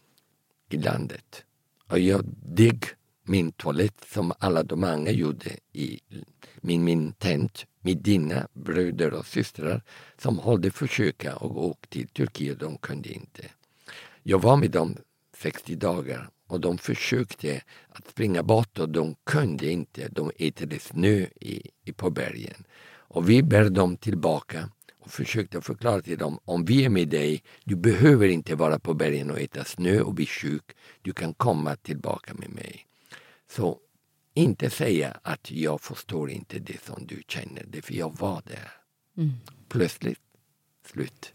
[0.69, 1.45] i landet
[1.89, 2.79] och jag dig
[3.23, 5.99] min toalett som alla de andra gjorde i
[6.61, 9.83] min, min tent med dina bröder och systrar
[10.17, 12.59] som hållde försöka och åka till Turkiet.
[12.59, 13.45] De kunde inte.
[14.23, 14.97] Jag var med dem
[15.37, 20.07] 60 dagar och de försökte att springa bort och de kunde inte.
[20.07, 22.63] De ätade snö i, i, på bergen.
[22.91, 24.69] Och vi bär dem tillbaka
[25.09, 29.31] försökte förklara till dem om vi är med dig, du behöver inte vara på bergen
[29.31, 30.63] och äta snö och bli sjuk.
[31.01, 32.85] Du kan komma tillbaka med mig.
[33.51, 33.79] Så
[34.33, 38.71] inte säga att jag förstår inte det som du känner, det för jag var där.
[39.17, 39.31] Mm.
[39.69, 40.19] Plötsligt,
[40.85, 41.33] slut.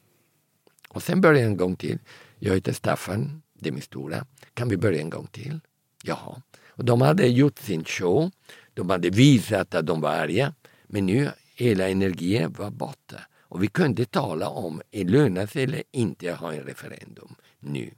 [0.89, 1.99] Och sen börjar en gång till.
[2.39, 4.27] Jag heter Staffan, det är min stora.
[4.55, 5.61] Kan vi börja en gång till?
[6.03, 6.43] Jaha.
[6.69, 8.31] Och de hade gjort sin show.
[8.75, 10.55] De hade visat att de var arga.
[10.87, 13.21] Men nu hela energin var borta.
[13.55, 17.91] Och vi kunde tala om det lönar sig eller inte att ha en referendum nu.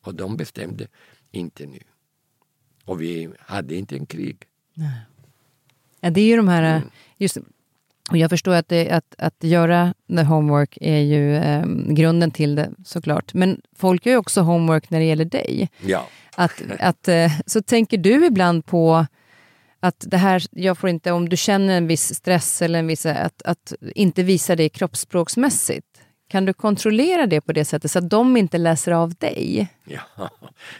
[0.00, 0.86] Och de bestämde
[1.30, 1.78] inte nu.
[2.84, 4.36] Och vi hade inte en krig.
[4.74, 5.00] Nej.
[6.00, 6.62] Ja, det är ju de här...
[6.62, 6.88] Mm.
[7.16, 7.36] Just,
[8.10, 12.54] och jag förstår att, det, att, att göra the homework är ju eh, grunden till
[12.54, 13.34] det såklart.
[13.34, 15.70] Men folk gör ju också homework när det gäller dig.
[15.80, 16.08] Ja.
[16.36, 19.06] Att, att, eh, så tänker du ibland på
[19.80, 23.06] att det här, jag får inte, om du känner en viss stress eller en viss,
[23.06, 25.86] att, att inte visa det kroppsspråksmässigt.
[26.28, 29.68] Kan du kontrollera det på det sättet så att de inte läser av dig?
[29.84, 30.00] Ja,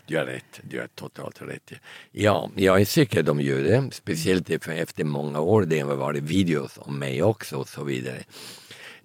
[0.07, 0.61] du har rätt.
[0.63, 1.73] Du har totalt rätt.
[2.13, 3.89] Ja, jag är säker de gör det.
[3.93, 5.63] Speciellt efter många år.
[5.63, 8.19] Det har varit videos om mig också och så vidare.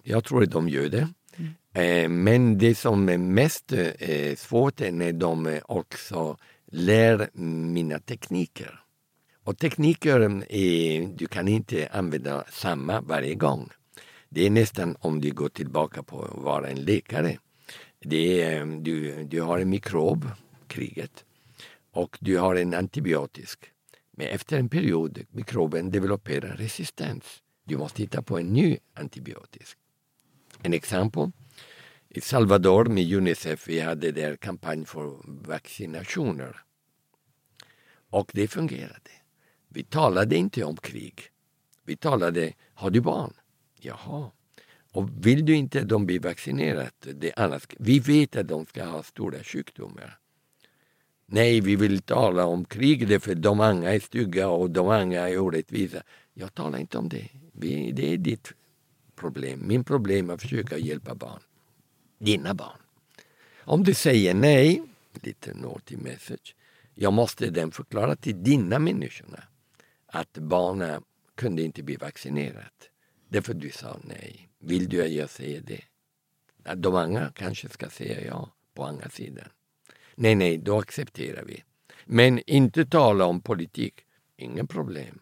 [0.02, 1.08] Jag tror att de gör det.
[1.74, 2.22] Mm.
[2.24, 6.36] Men det som är mest eh, svårt är när de också
[6.72, 8.80] lär mina tekniker.
[9.46, 13.70] Och tekniker, är, du kan inte använda samma varje gång.
[14.28, 17.38] Det är nästan om du går tillbaka på att vara en läkare.
[18.00, 20.30] Det är, du, du har en mikrob,
[20.66, 21.24] kriget,
[21.92, 23.70] och du har en antibiotisk.
[24.10, 27.24] Men efter en period mikroben developerar resistens.
[27.64, 29.78] Du måste hitta på en ny antibiotisk.
[30.62, 31.30] En exempel.
[32.08, 36.56] I Salvador med Unicef vi hade där kampanj för vaccinationer.
[38.10, 39.10] Och det fungerade.
[39.76, 41.22] Vi talade inte om krig.
[41.84, 43.32] Vi talade, har du barn?
[43.80, 44.30] Jaha.
[44.92, 48.84] Och vill du inte att de blir vaccinerade, det annars, vi vet att de ska
[48.84, 50.18] ha stora sjukdomar.
[51.26, 55.38] Nej, vi vill tala om krig för de andra är stygga och de andra är
[55.38, 56.02] orättvisa.
[56.34, 57.28] Jag talar inte om det.
[57.92, 58.52] Det är ditt
[59.16, 59.62] problem.
[59.66, 61.40] Min problem är att försöka hjälpa barn.
[62.18, 62.78] Dina barn.
[63.58, 64.82] Om du säger nej,
[65.22, 66.54] lite naughty message,
[66.94, 69.42] jag måste den förklara till dina människorna
[70.06, 71.02] att barnen
[71.34, 72.70] kunde inte bli vaccinerade.
[73.28, 74.48] Därför du sa nej.
[74.58, 75.84] Vill du att jag säger det?
[76.74, 79.48] De andra kanske ska säga ja på andra sidan.
[80.14, 81.64] Nej, nej, då accepterar vi.
[82.04, 84.02] Men inte tala om politik.
[84.36, 85.18] inga problem.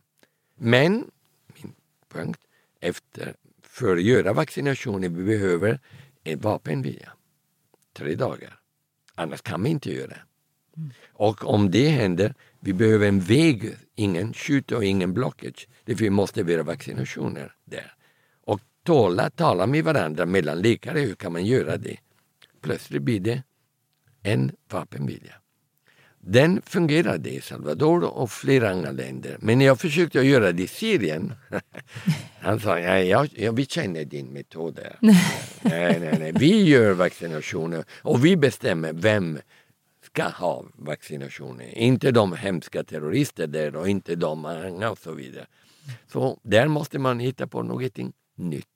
[0.54, 1.10] Men,
[1.46, 1.74] min
[2.08, 2.40] punkt,
[2.80, 5.80] efter, för att göra vaccinationen vi behöver
[6.24, 7.12] en vapenvila.
[7.92, 8.60] Tre dagar.
[9.14, 10.16] Annars kan vi inte göra.
[11.12, 15.68] Och om det händer, vi behöver en väg, ingen skjut och ingen blockage.
[15.84, 17.94] Det måste vara vaccinationer där.
[18.44, 21.96] Och tala, tala med varandra mellan läkare, hur kan man göra det?
[22.60, 23.42] Plötsligt blir det
[24.22, 25.34] en vapenvilja.
[26.26, 29.36] Den fungerade i Salvador och flera andra länder.
[29.40, 31.32] Men när jag försökte göra det i Syrien,
[32.40, 34.74] han sa ja, ja, ja, vi känner din metod.
[34.74, 34.96] där."
[35.62, 36.32] nej, nej, nej.
[36.32, 39.38] Vi gör vaccinationer och vi bestämmer vem
[40.14, 41.78] ska ha vaccinationer.
[41.78, 45.46] Inte de hemska terrorister där och inte de andra och så vidare.
[46.12, 48.66] Så där måste man hitta på någonting nytt.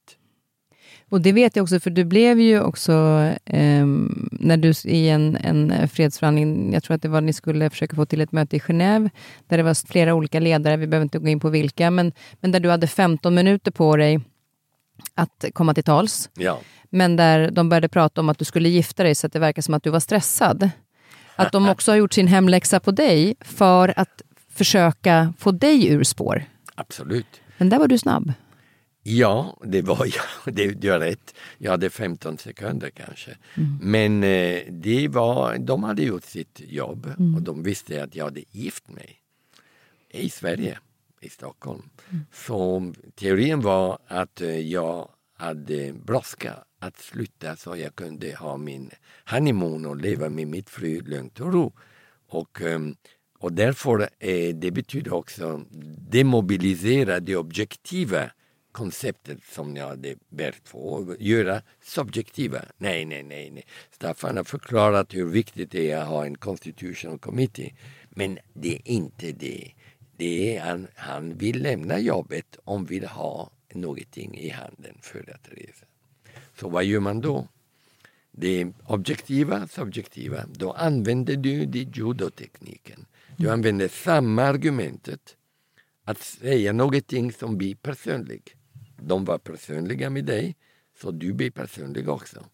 [1.10, 2.92] Och det vet jag också, för du blev ju också,
[3.44, 7.96] ehm, när du i en, en fredsförhandling, jag tror att det var ni skulle försöka
[7.96, 9.10] få till ett möte i Genève,
[9.46, 12.52] där det var flera olika ledare, vi behöver inte gå in på vilka, men, men
[12.52, 14.20] där du hade 15 minuter på dig
[15.14, 16.30] att komma till tals.
[16.34, 16.60] Ja.
[16.90, 19.62] Men där de började prata om att du skulle gifta dig, så att det verkar
[19.62, 20.70] som att du var stressad.
[21.38, 26.04] Att de också har gjort sin hemläxa på dig för att försöka få dig ur
[26.04, 26.44] spår.
[26.74, 27.40] Absolut.
[27.58, 28.32] Men där var du snabb.
[29.02, 30.54] Ja, det var jag.
[30.54, 31.34] Det, du har rätt.
[31.58, 33.36] Jag hade 15 sekunder kanske.
[33.80, 38.42] Men eh, det var, de hade gjort sitt jobb och de visste att jag hade
[38.50, 39.16] gift mig
[40.10, 40.78] i Sverige,
[41.20, 41.82] i Stockholm.
[42.32, 45.08] Så teorin var att eh, jag
[45.38, 48.90] hade brådska att sluta så jag kunde ha min
[49.30, 51.72] honeymoon och leva med mitt fru lugnt och ro.
[52.28, 52.96] Och, ehm,
[53.38, 55.64] och därför, eh, det betyder också
[56.10, 58.30] demobilisera det objektiva
[58.72, 62.58] konceptet som jag hade bärt på och göra subjektiva.
[62.76, 63.64] Nej, nej, nej, nej.
[63.90, 67.74] Staffan har förklarat hur viktigt det är att ha en constitutional committee.
[68.10, 69.72] Men det är inte det.
[70.16, 75.48] det är han, han vill lämna jobbet om vill ha någonting i handen för att
[75.48, 75.86] resa.
[76.60, 77.48] Så vad gör man då?
[78.30, 83.06] Det objektiva, subjektiva, då använder du det judotekniken.
[83.36, 85.36] Du använder samma argumentet
[86.04, 88.54] att säga någonting som blir personligt.
[88.96, 90.56] De var personliga med dig,
[91.00, 92.44] så du blir personlig också.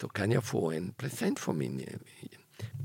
[0.00, 1.98] Så kan jag få en present för min eh,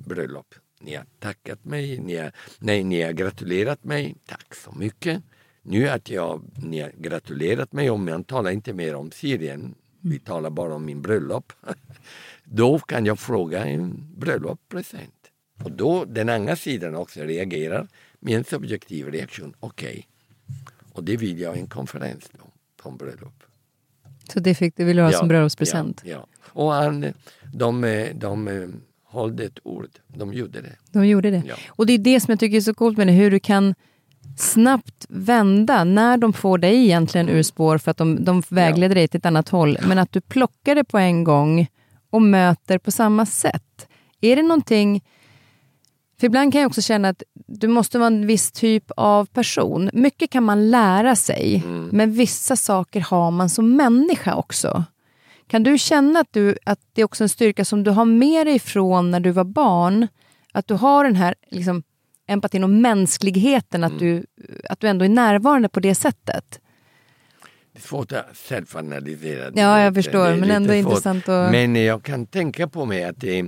[0.05, 0.55] bröllop.
[0.79, 4.15] Ni har tackat mig, ni har, nej, ni har gratulerat mig.
[4.25, 5.23] Tack så mycket.
[5.61, 10.19] Nu att jag, ni har gratulerat mig, om man talar inte mer om Syrien, vi
[10.19, 11.53] talar bara om min bröllop.
[12.43, 15.13] Då kan jag fråga en bröllopspresent.
[15.63, 17.87] Och då den andra sidan också reagerar
[18.19, 19.53] med en subjektiv reaktion.
[19.59, 20.07] Okej,
[20.93, 22.43] och det vill jag en konferens då,
[22.83, 23.43] på en bröllop.
[24.33, 26.01] Så det fick du ville ha som bröllopspresent?
[26.05, 26.27] Ja, ja.
[26.47, 27.13] Och han,
[27.53, 28.73] de, de, de
[29.05, 30.75] höll ett ord, de gjorde det.
[30.91, 31.43] De gjorde det.
[31.47, 31.55] Ja.
[31.69, 33.75] Och det är det som jag tycker är så coolt med det, hur du kan
[34.37, 39.07] snabbt vända när de får dig egentligen ur spår för att de, de vägleder dig
[39.07, 41.67] till ett annat håll, men att du plockar det på en gång
[42.09, 43.87] och möter på samma sätt.
[44.21, 45.03] Är det någonting...
[46.19, 49.89] För ibland kan jag också känna att du måste vara en viss typ av person.
[49.93, 54.83] Mycket kan man lära sig, men vissa saker har man som människa också.
[55.47, 58.47] Kan du känna att, du, att det är också en styrka som du har med
[58.47, 60.07] dig från när du var barn?
[60.53, 61.83] Att du har den här liksom,
[62.31, 64.25] empatin och mänskligheten, att, du,
[64.69, 66.59] att du ändå är närvarande på det sättet?
[67.73, 69.51] Det är svårt att självanalysera.
[69.55, 73.45] Ja, jag förstår, men ändå intressant att- Men jag kan tänka på mig att det,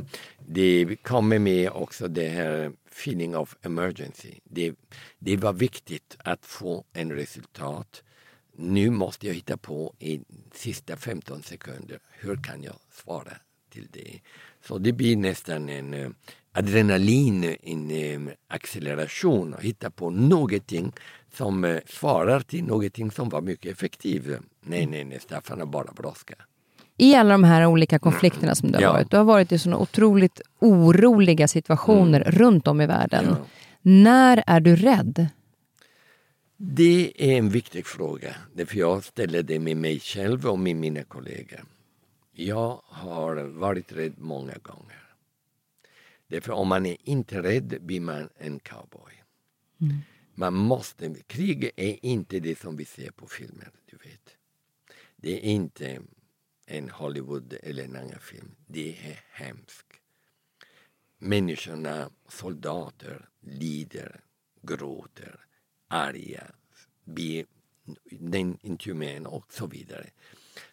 [0.47, 4.31] det kommer med också det här feeling of emergency.
[4.43, 4.73] Det,
[5.19, 8.03] det var viktigt att få en resultat.
[8.57, 10.19] Nu måste jag hitta på i
[10.55, 13.33] sista 15 sekunder, hur kan jag svara
[13.69, 14.19] till det?
[14.67, 16.09] Så det blir nästan en eh,
[16.53, 20.91] adrenalin, en acceleration att hitta på någonting
[21.33, 24.39] som eh, svarar till någonting som var mycket effektivt.
[24.61, 26.35] Nej, nej, nej, Staffan har bara brådska.
[26.97, 28.93] I alla de här olika konflikterna som du har Ja.
[28.93, 33.25] varit, du har varit i såna otroligt oroliga situationer runt om i världen.
[33.29, 33.35] Ja.
[33.81, 35.27] När är du rädd?
[36.57, 41.03] Det är en viktig fråga, därför jag ställer det med mig själv och med mina
[41.03, 41.63] kollegor.
[42.35, 45.02] Jag har varit rädd många gånger.
[46.33, 49.23] Därför om man är inte rädd blir man en cowboy.
[50.35, 54.37] Man måste, krig är inte det som vi ser på filmer, du vet.
[55.15, 56.01] Det är inte
[56.65, 58.55] en Hollywood eller en annan film.
[58.67, 59.85] Det är hemskt.
[61.17, 64.21] Människorna, soldater, lider,
[64.61, 65.45] gråter,
[65.87, 66.51] arga,
[67.03, 67.45] blir
[68.11, 70.09] den inhuman och så vidare.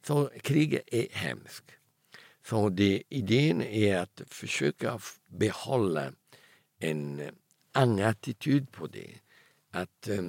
[0.03, 1.71] Så kriget är hemskt.
[2.45, 6.13] Så det, idén är att försöka behålla
[6.79, 7.31] en eh,
[7.73, 9.11] annan attityd på det.
[9.71, 10.23] Att eh,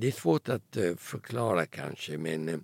[0.00, 2.58] Det är svårt att eh, förklara kanske men eh,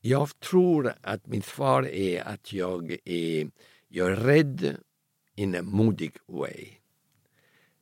[0.00, 3.50] jag tror att mitt svar är att jag är,
[3.88, 4.76] jag är rädd
[5.34, 6.68] in a modig way.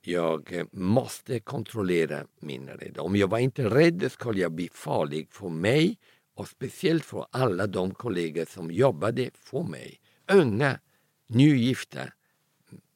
[0.01, 3.03] Jag måste kontrollera min rädsla.
[3.03, 5.99] Om jag var inte rädd skulle jag bli farlig för mig
[6.39, 10.01] och speciellt för alla de kollegor som jobbade för mig.
[10.32, 10.78] Unga
[11.26, 12.01] nygifta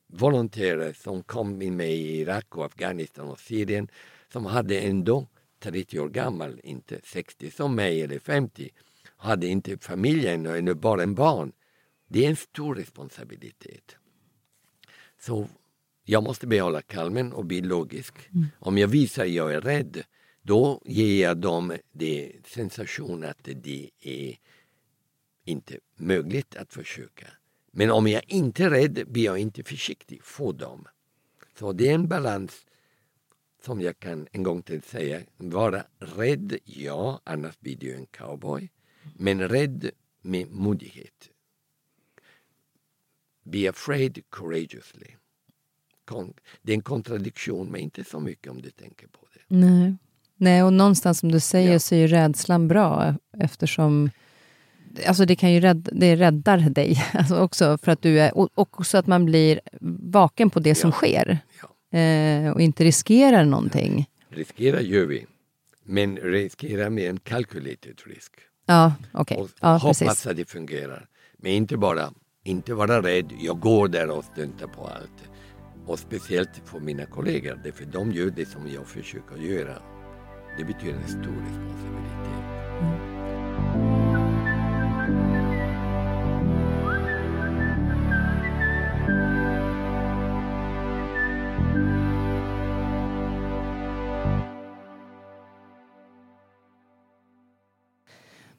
[0.07, 3.88] volontärer som kom med i Irak, och Afghanistan och Syrien
[4.32, 5.28] som hade ändå
[5.59, 8.70] 30 år gammal, inte 60 som mig eller 50,
[9.16, 11.53] hade inte familjen ännu, bara en barn.
[12.09, 13.97] Det är en stor responsabilitet.
[15.20, 15.49] Så
[16.05, 18.14] jag måste behålla kalmen och bli logisk.
[18.34, 18.47] Mm.
[18.59, 20.03] Om jag visar att jag är rädd,
[20.43, 24.36] då ger jag dem det sensation att det är
[25.45, 27.26] inte möjligt att försöka.
[27.70, 30.88] Men om jag inte är rädd blir jag inte försiktig Få dem.
[31.59, 32.66] Så det är en balans
[33.64, 35.20] som jag kan en gång till säga.
[35.36, 38.70] Vara rädd, ja, annars blir du en cowboy.
[39.16, 39.90] Men rädd
[40.20, 41.30] med modighet.
[43.43, 45.16] Be afraid courageously.
[46.62, 49.40] Det är en kontradiktion, men inte så mycket om du tänker på det.
[49.49, 49.95] Nej,
[50.43, 51.78] Nej och någonstans som du säger ja.
[51.78, 54.11] så är ju rädslan bra eftersom
[55.07, 58.49] alltså det, kan ju rädda, det räddar dig alltså också, för att du är, och
[58.55, 59.61] också att man blir
[60.11, 60.74] vaken på det ja.
[60.74, 61.99] som sker ja.
[61.99, 64.07] eh, och inte riskerar någonting.
[64.28, 65.26] Riskera gör vi,
[65.84, 68.32] men riskera med en calculated risk.
[68.66, 69.36] Ja, okej.
[69.36, 69.53] Okay.
[69.61, 70.26] Ja, hoppas precis.
[70.26, 71.07] att det fungerar.
[71.38, 72.12] Men inte bara
[72.45, 75.30] inte vara rädd, jag går där och stuntar på allt.
[75.86, 79.91] Och speciellt för mina kollegor, för de gör det som jag försöker göra.
[80.59, 82.42] Det betyder en stor responsabilitet.
[82.80, 83.12] Mm.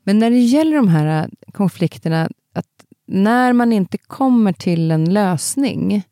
[0.03, 6.03] Men när det gäller de här konflikterna, att när man inte kommer till en lösning,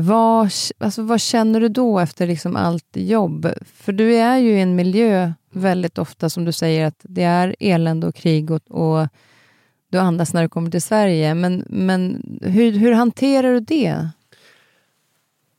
[0.00, 3.48] vad, alltså vad känner du då efter liksom allt jobb?
[3.74, 7.56] För du är ju i en miljö väldigt ofta, som du säger, att det är
[7.60, 9.08] elände och krig och, och
[9.88, 11.34] du andas när du kommer till Sverige.
[11.34, 14.08] Men, men hur, hur hanterar du det?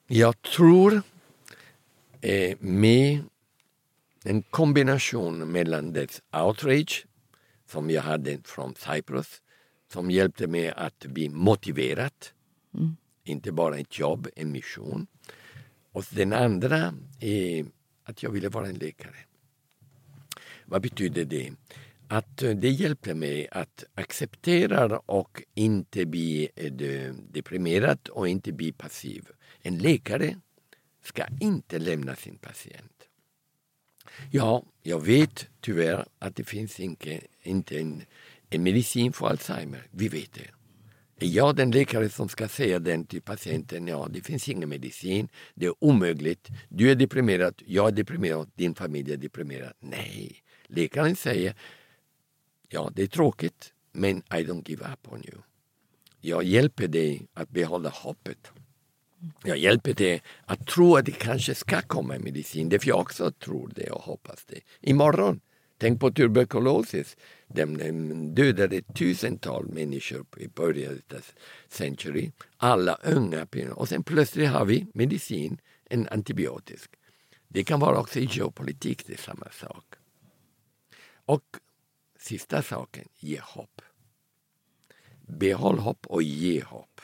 [0.07, 1.01] Jag tror
[2.21, 3.19] eh, med
[4.23, 7.05] en kombination mellan dess outrage
[7.71, 9.41] som jag hade från Cyprus
[9.93, 12.11] som hjälpte mig att bli motiverad.
[12.73, 12.95] Mm.
[13.23, 15.07] Inte bara ett jobb, en mission.
[15.91, 17.65] Och den andra är
[18.03, 19.17] att jag ville vara en läkare.
[20.65, 21.51] Vad betyder det?
[22.07, 26.73] Att eh, det hjälper mig att acceptera och inte bli eh,
[27.31, 29.27] deprimerad och inte bli passiv.
[29.61, 30.39] En läkare
[31.03, 33.07] ska inte lämna sin patient.
[34.31, 38.03] Ja, jag vet tyvärr att det finns inte, inte en,
[38.49, 39.87] en medicin för Alzheimer.
[39.91, 40.60] Vi vet det.
[41.21, 45.29] Är jag den läkare som ska säga den till patienten, ja det finns ingen medicin,
[45.53, 49.73] det är omöjligt, du är deprimerad, jag är deprimerad, din familj är deprimerad.
[49.79, 51.55] Nej, läkaren säger,
[52.69, 55.37] ja det är tråkigt, men I don't give up on you.
[56.21, 58.51] Jag hjälper dig att behålla hoppet.
[59.43, 63.31] Jag hjälper dig att tro att det kanske ska komma en medicin, därför jag också
[63.31, 64.59] tror det och hoppas det.
[64.81, 65.39] Imorgon,
[65.81, 67.17] tänk på tuberkulosis.
[67.47, 71.25] Den dödade tusentals människor i början av
[71.69, 72.31] century.
[72.57, 73.47] Alla unga.
[73.73, 75.57] Och sen plötsligt har vi medicin,
[75.89, 76.91] en antibiotisk.
[77.47, 79.85] Det kan vara också i geopolitik, det är samma sak.
[81.25, 81.43] Och
[82.19, 83.81] sista saken, ge hopp.
[85.21, 87.01] Behåll hopp och ge hopp.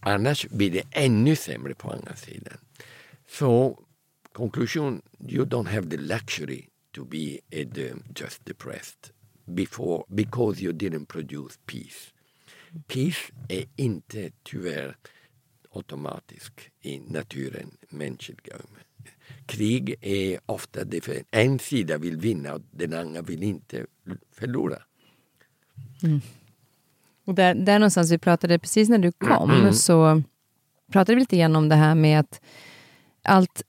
[0.00, 2.58] Annars blir det ännu sämre på andra sidan.
[3.26, 3.78] Så
[4.32, 7.38] konklusion, you don't have the luxury to be
[8.20, 9.12] just depressed
[9.54, 12.12] before, because you didn't produce peace.
[12.86, 14.96] Peace är inte tyvärr
[15.70, 18.56] automatisk i naturen, mänskliga.
[19.46, 23.86] Krig är ofta det för en sida vill vinna och den andra vill inte
[24.32, 24.78] förlora.
[26.02, 26.20] Mm.
[27.24, 29.72] Och där, där någonstans, vi pratade precis när du kom, mm.
[29.72, 30.22] så
[30.92, 32.40] pratade vi lite grann om det här med att
[33.22, 33.62] allt,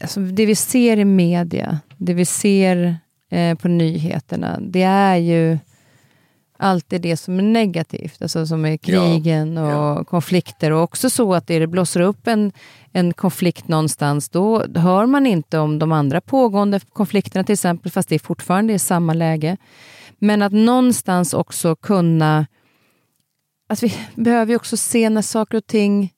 [0.00, 2.96] alltså det vi ser i media, det vi ser
[3.30, 5.58] eh, på nyheterna, det är ju
[6.58, 10.04] alltid det som är negativt, alltså som är krigen ja, och ja.
[10.04, 10.70] konflikter.
[10.70, 12.52] Och också så att det blåser upp en,
[12.92, 18.08] en konflikt någonstans, då hör man inte om de andra pågående konflikterna till exempel, fast
[18.08, 19.56] det är fortfarande i samma läge.
[20.18, 22.46] Men att någonstans också kunna
[23.68, 26.12] att vi behöver också se när saker och ting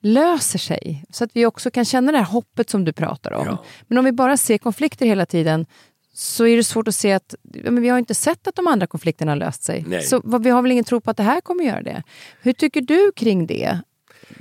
[0.00, 1.04] löser sig.
[1.10, 3.46] Så att vi också kan känna det här hoppet som du pratar om.
[3.46, 3.64] Ja.
[3.86, 5.66] Men om vi bara ser konflikter hela tiden
[6.12, 8.86] så är det svårt att se att men vi har inte sett att de andra
[8.86, 9.84] konflikterna har löst sig.
[9.86, 10.02] Nej.
[10.02, 12.02] Så vi har väl ingen tro på att det här kommer göra det.
[12.40, 13.80] Hur tycker du kring det?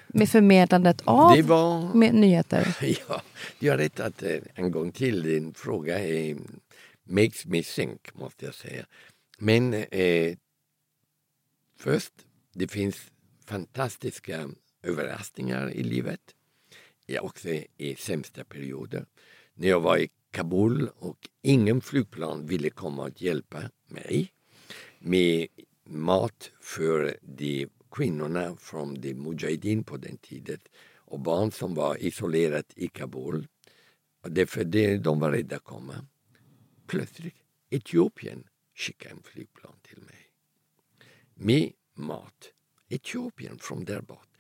[0.07, 1.93] Med förmedlandet av var...
[1.93, 2.77] med nyheter?
[3.09, 3.21] Ja,
[3.59, 6.37] du har rätt att eh, en gång till, din fråga är,
[7.09, 8.85] makes me think, måste jag säga.
[9.39, 10.35] Men eh,
[11.77, 12.13] Först,
[12.53, 13.11] det finns
[13.45, 14.49] fantastiska
[14.85, 16.35] överraskningar i livet.
[17.05, 19.05] Jag också i sämsta perioder.
[19.53, 24.33] När jag var i Kabul och ingen flygplan ville komma och hjälpa mig
[24.99, 25.47] med
[25.83, 30.59] mat för de kvinnorna från de Mujahedin på den tiden
[30.95, 33.47] och barn som var isolerade i Kabul.
[34.23, 36.05] Och därför det, de var rädda att komma.
[36.87, 37.35] Plötsligt
[37.69, 40.29] Etiopien skickade en flygplan till mig
[41.33, 42.51] med mat.
[42.89, 44.34] Etiopien från där bort.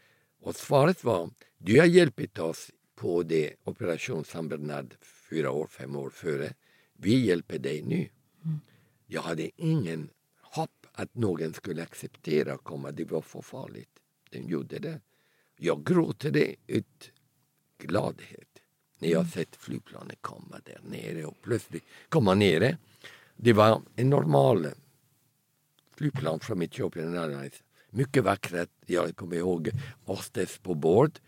[0.45, 4.95] Och svaret var, du har hjälpt oss på det operation San Bernard
[5.29, 6.53] fyra år, fem år före.
[6.93, 7.95] Vi hjälper dig nu.
[7.95, 8.59] Mm.
[9.07, 10.09] Jag hade ingen
[10.41, 12.91] hopp att någon skulle acceptera att komma.
[12.91, 13.89] Det var för farligt.
[14.29, 15.01] Den gjorde det.
[15.57, 17.11] Jag gråter ut
[17.77, 18.61] gladhet
[18.99, 19.31] när jag mm.
[19.31, 22.77] sett flygplanet komma där nere och plötsligt komma nere.
[23.35, 24.67] Det var en normal
[25.95, 27.63] flygplan från Etiopien Airlines.
[27.95, 28.69] Mycket vackert.
[28.85, 29.69] Jag kommer ihåg
[30.05, 31.19] hostess på bord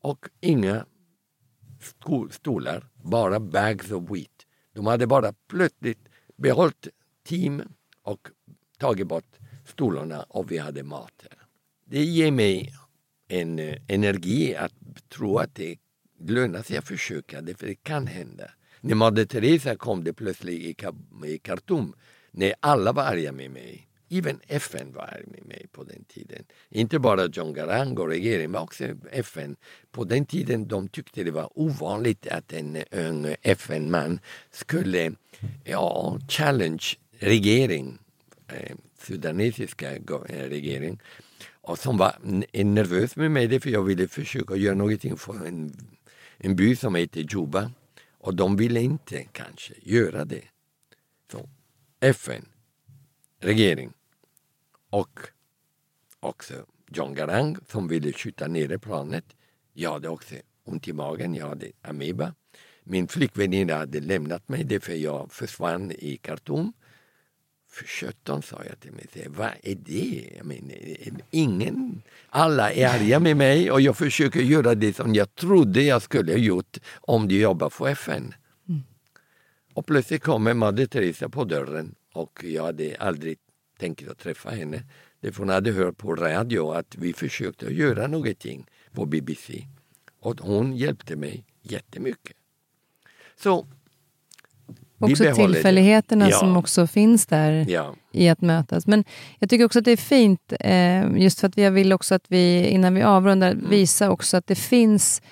[0.00, 0.86] och inga
[2.30, 4.46] stolar, bara bags of wheat.
[4.72, 6.88] De hade bara plötsligt behållit
[7.24, 7.62] team
[8.02, 8.28] och
[8.78, 11.26] tagit bort stolarna och vi hade mat.
[11.84, 12.72] Det ger mig
[13.28, 14.72] en eh, energi att
[15.08, 15.78] tro att det
[16.20, 18.50] lönar sig att försöka, det, för det kan hända.
[18.80, 20.78] När Moder Teresa kom det plötsligt
[21.24, 21.94] i Khartoum,
[22.30, 23.88] när alla var arga med mig.
[24.18, 26.44] Även FN var med på den tiden.
[26.68, 29.56] Inte bara John Garang och regeringen, men också FN.
[29.90, 35.12] På den tiden de tyckte det var ovanligt att en ung FN-man skulle
[35.64, 36.84] ja, challenge
[37.18, 37.98] regering,
[38.48, 41.00] eh, sudanesiska eh, regering
[41.50, 42.16] och som var
[42.64, 45.72] nervös med mig för jag ville försöka göra någonting för en,
[46.38, 47.70] en by som heter Juba.
[48.18, 50.44] Och de ville inte kanske göra det.
[51.32, 51.48] Så
[52.00, 52.44] FN,
[53.40, 53.92] regering
[54.94, 55.20] och
[56.20, 56.54] också
[56.90, 59.24] John Garang som ville skjuta ner planet.
[59.72, 60.34] Jag hade också
[60.64, 62.34] ont i magen, jag hade ameba.
[62.84, 66.72] Min flickväninna hade lämnat mig därför jag försvann i Khartoum
[67.70, 70.30] för sjutton sa jag till mig, vad är det?
[70.36, 70.76] Jag menar,
[71.30, 76.02] ingen, alla är arga med mig och jag försöker göra det som jag trodde jag
[76.02, 78.34] skulle ha gjort om du jobbar för FN.
[78.68, 78.82] Mm.
[79.74, 83.38] Och plötsligt kommer Madde Teresa på dörren och jag hade aldrig
[83.78, 84.82] tänkt att träffa henne.
[85.20, 89.66] Därför hon hade hört på radio att vi försökte göra någonting på BBC.
[90.20, 92.36] Och hon hjälpte mig jättemycket.
[93.36, 93.66] Så
[94.98, 96.38] Också tillfälligheterna ja.
[96.38, 97.94] som också finns där ja.
[98.12, 98.86] i att mötas.
[98.86, 99.04] Men
[99.38, 102.24] jag tycker också att det är fint, eh, just för att jag vill också att
[102.28, 103.70] vi, innan vi avrundar, mm.
[103.70, 105.22] visa också att det finns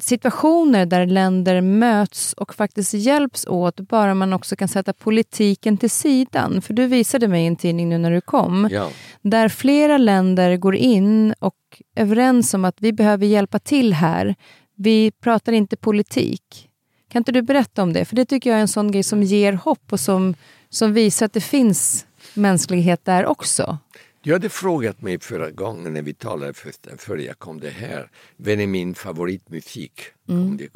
[0.00, 5.90] situationer där länder möts och faktiskt hjälps åt, bara man också kan sätta politiken till
[5.90, 6.62] sidan.
[6.62, 8.90] För du visade mig en tidning nu när du kom, ja.
[9.22, 11.54] där flera länder går in och
[11.94, 14.34] är överens om att vi behöver hjälpa till här.
[14.76, 16.68] Vi pratar inte politik.
[17.08, 18.04] Kan inte du berätta om det?
[18.04, 20.34] För det tycker jag är en sån grej som ger hopp och som,
[20.70, 23.78] som visar att det finns mänsklighet där också.
[24.24, 28.10] Du hade frågat mig förra gången när vi talade först, före jag kom det här.
[28.36, 30.00] Vad är min favoritmusik?
[30.28, 30.56] Mm.
[30.56, 30.68] Det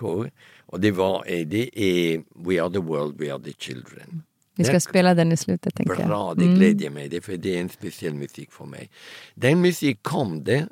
[0.66, 4.22] och det var eh, det är We are the world, we are the children.
[4.55, 5.74] Vi ska den, spela den i slutet.
[5.74, 6.38] Tänker bra, jag.
[6.38, 6.59] det mm.
[6.59, 7.20] glädjer mig.
[7.20, 8.90] för det är en speciell musik för mig.
[9.34, 10.68] Den musik kom det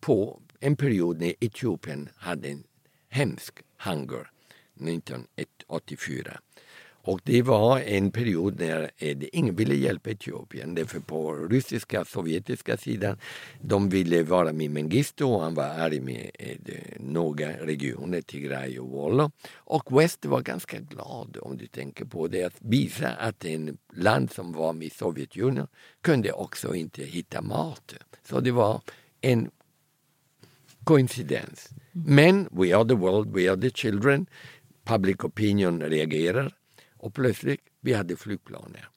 [0.00, 2.62] på en period när Etiopien hade en
[3.08, 4.30] hemsk hunger.
[4.80, 6.40] 1984.
[7.06, 8.90] Och det var en period när
[9.32, 10.74] ingen ville hjälpa Etiopien.
[10.74, 13.18] Därför på ryska, sovjetiska sidan,
[13.60, 16.30] de ville vara med Mengistu och han var arg med
[17.00, 19.30] några regioner, Tigray och Wollo.
[19.54, 24.30] Och väst var ganska glad om du tänker på det, att visa att en land
[24.32, 25.66] som var med Sovjetunionen
[26.00, 27.94] kunde också inte hitta mat.
[28.28, 28.80] Så det var
[29.20, 29.50] en
[30.84, 31.70] koincidens.
[31.92, 34.26] Men we are the world, we are the children
[34.84, 36.52] public opinion reagerar
[36.98, 38.88] och plötsligt vi hade flygplaner.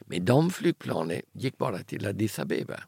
[0.00, 2.80] Men de flygplanen gick bara till Addis Abeba.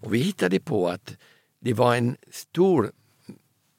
[0.00, 1.16] Och vi hittade på att
[1.58, 2.92] det var en stor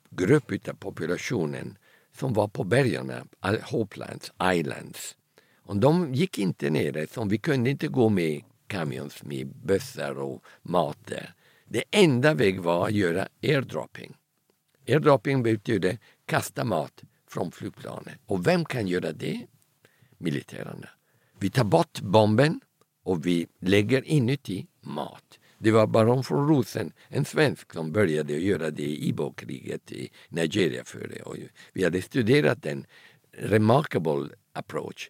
[0.10, 1.78] grupp av populationen
[2.12, 3.12] som var på bergen,
[3.64, 5.18] Hopelands, Islands.
[5.62, 10.44] Och de gick inte ner, så vi kunde inte gå med kamions med bössor och
[10.62, 11.34] mat där.
[11.66, 14.18] Det enda väg var att göra airdropping.
[14.88, 18.20] Airdropping betyder kasta mat från flygplanet.
[18.26, 19.48] Och vem kan göra det?
[20.18, 20.90] Militärerna.
[21.40, 22.62] Vi tar bort bomben
[23.04, 25.40] och vi lägger inuti mat.
[25.58, 30.84] Det var baron von Rosen, en svensk, som började göra det i Ibo-kriget i Nigeria
[30.84, 31.22] före.
[31.22, 31.36] Och
[31.74, 32.86] vi hade studerat en
[33.32, 35.10] remarkable approach.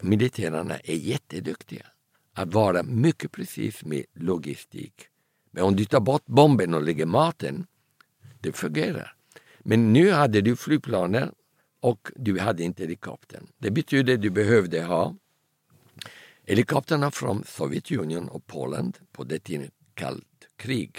[0.00, 1.86] Militärerna är jätteduktiga
[2.32, 5.08] att vara mycket precis med logistik
[5.50, 7.66] Men om du tar bort bomben och lägger maten,
[8.40, 9.14] det fungerar.
[9.60, 11.32] Men nu hade du flygplaner
[11.82, 13.46] och du hade inte helikoptern.
[13.58, 15.16] Det betyder att du behövde ha
[16.44, 20.98] helikoptrarna från Sovjetunionen och Polen på det tiden kallt krig.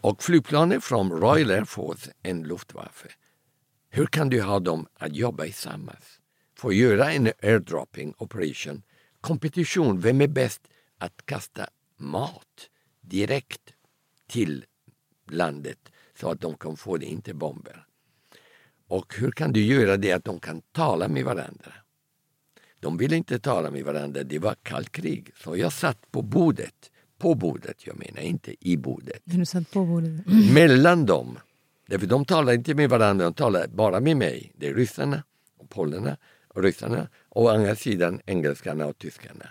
[0.00, 3.08] Och flygplanen från Royal Air Force, en luftwaffe.
[3.90, 6.20] Hur kan du ha dem att jobba tillsammans?
[6.54, 8.82] För att göra en airdropping operation,
[9.20, 10.68] kompetition, vem är bäst
[10.98, 12.70] att kasta mat
[13.00, 13.74] direkt
[14.26, 14.64] till
[15.30, 15.78] landet
[16.20, 17.86] så att de kan få det, inte bomber.
[18.92, 21.72] Och hur kan du göra det att de kan tala med varandra?
[22.80, 25.30] De ville inte tala med varandra, det var kallt krig.
[25.36, 29.22] Så jag satt på bordet, på bordet jag menar, inte i bordet.
[29.24, 30.26] Du satt på bordet?
[30.54, 31.38] Mellan dem.
[31.86, 34.52] Därför de talar inte med varandra, de talar bara med mig.
[34.56, 35.22] Det är ryssarna
[35.58, 36.16] och polerna
[36.48, 39.46] och ryssarna och å andra sidan engelskarna och tyskarna.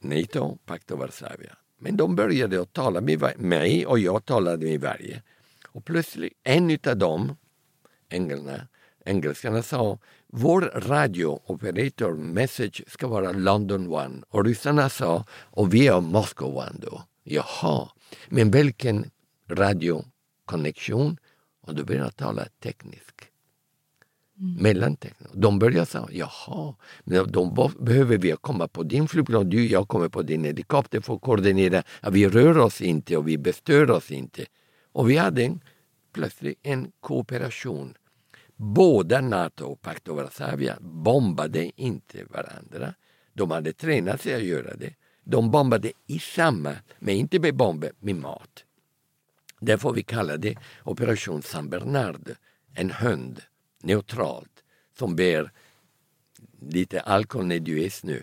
[0.00, 1.56] NATO, Pakt och Varsavia.
[1.78, 5.22] Men de började att tala med mig och jag talade med varje.
[5.68, 7.36] Och plötsligt en av dem,
[8.10, 8.68] engelskarna,
[9.04, 16.00] engelskarna sa vår radiooperator message ska vara London One och ryssarna sa och vi är
[16.00, 17.02] Moscow One då.
[17.22, 17.88] Jaha,
[18.28, 19.10] men vilken
[19.48, 21.16] radiokonnexion?
[21.60, 23.30] Och då började jag tala teknisk.
[24.40, 24.62] Mm.
[24.62, 25.28] Mellanteknik.
[25.34, 26.74] De började säga, jaha,
[27.04, 31.14] men då behöver vi komma på din flygplan, du jag kommer på din helikopter för
[31.14, 34.46] att koordinera att vi rör oss inte och vi bestör oss inte.
[34.92, 35.60] Och vi hade en,
[36.12, 37.94] plötsligt en kooperation
[38.62, 42.94] Båda NATO och Pakt och Varsavia bombade inte varandra.
[43.32, 44.94] De hade tränat sig att göra det.
[45.24, 48.64] De bombade i samma, men inte med bomber, med mat.
[49.60, 52.30] Därför vi kallar det Operation San Bernard.
[52.74, 53.42] En hund,
[53.82, 54.64] neutralt,
[54.98, 55.52] som bär
[56.60, 58.18] lite alkohol när du är snö.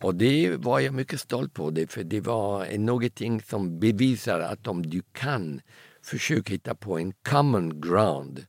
[0.00, 4.66] Och det var jag mycket stolt på, det, för det var någonting som bevisar att
[4.66, 5.60] om du kan
[6.02, 8.46] försöka hitta på en common ground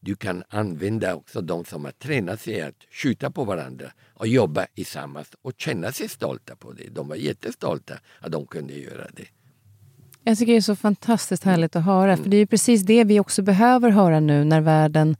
[0.00, 4.66] du kan använda också de som har tränat sig att skjuta på varandra och jobba
[4.74, 6.88] tillsammans och känna sig stolta på det.
[6.88, 9.26] De var jättestolta att de kunde göra det.
[10.22, 12.22] Jag tycker det är så fantastiskt härligt att höra, mm.
[12.22, 15.16] för det är precis det vi också behöver höra nu när världen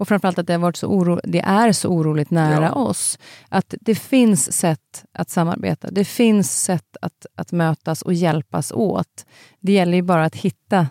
[0.00, 2.72] och framförallt att det, har varit så oro, det är så oroligt nära ja.
[2.72, 3.18] oss.
[3.48, 5.90] Att det finns sätt att samarbeta.
[5.90, 9.26] Det finns sätt att, att mötas och hjälpas åt.
[9.60, 10.86] Det gäller ju bara att hitta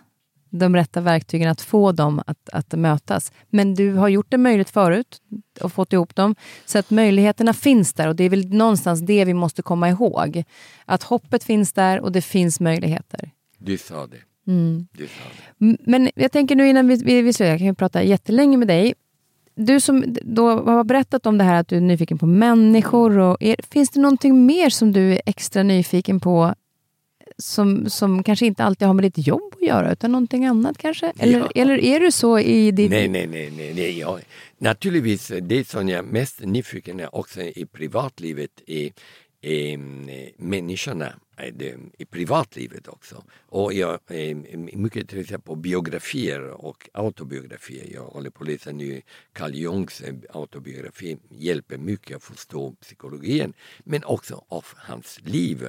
[0.50, 3.32] de rätta verktygen att få dem att, att mötas.
[3.50, 5.20] Men du har gjort det möjligt förut
[5.60, 6.34] och fått ihop dem.
[6.64, 10.44] Så att möjligheterna finns där och det är väl någonstans det vi måste komma ihåg.
[10.84, 13.30] Att hoppet finns där och det finns möjligheter.
[13.58, 14.50] Du sa det.
[14.52, 14.86] Mm.
[14.92, 15.22] Du sa
[15.58, 15.76] det.
[15.86, 18.68] Men jag tänker nu innan vi, vi, vi slutar, jag kan ju prata jättelänge med
[18.68, 18.94] dig.
[19.54, 23.18] Du som då har berättat om det här att du är nyfiken på människor.
[23.18, 26.54] Och är, finns det någonting mer som du är extra nyfiken på
[27.40, 31.12] som, som kanske inte alltid har med ditt jobb att göra, utan någonting annat kanske?
[31.18, 31.50] Eller, ja.
[31.54, 32.90] eller är du så i ditt...
[32.90, 33.52] Nej, nej, nej.
[33.56, 34.18] nej, nej ja.
[34.58, 38.92] Naturligtvis, det som jag är mest nyfiken är också i privatlivet är,
[39.40, 39.78] är
[40.36, 41.14] människorna
[41.98, 43.24] i privatlivet också.
[43.48, 44.34] Och jag är
[44.76, 47.86] mycket intresserad på biografier och autobiografier.
[47.94, 49.02] Jag håller på att läsa nu
[49.32, 51.18] Carl Jungs autobiografi.
[51.30, 53.52] hjälper mycket att förstå psykologin
[53.84, 55.68] men också av hans liv.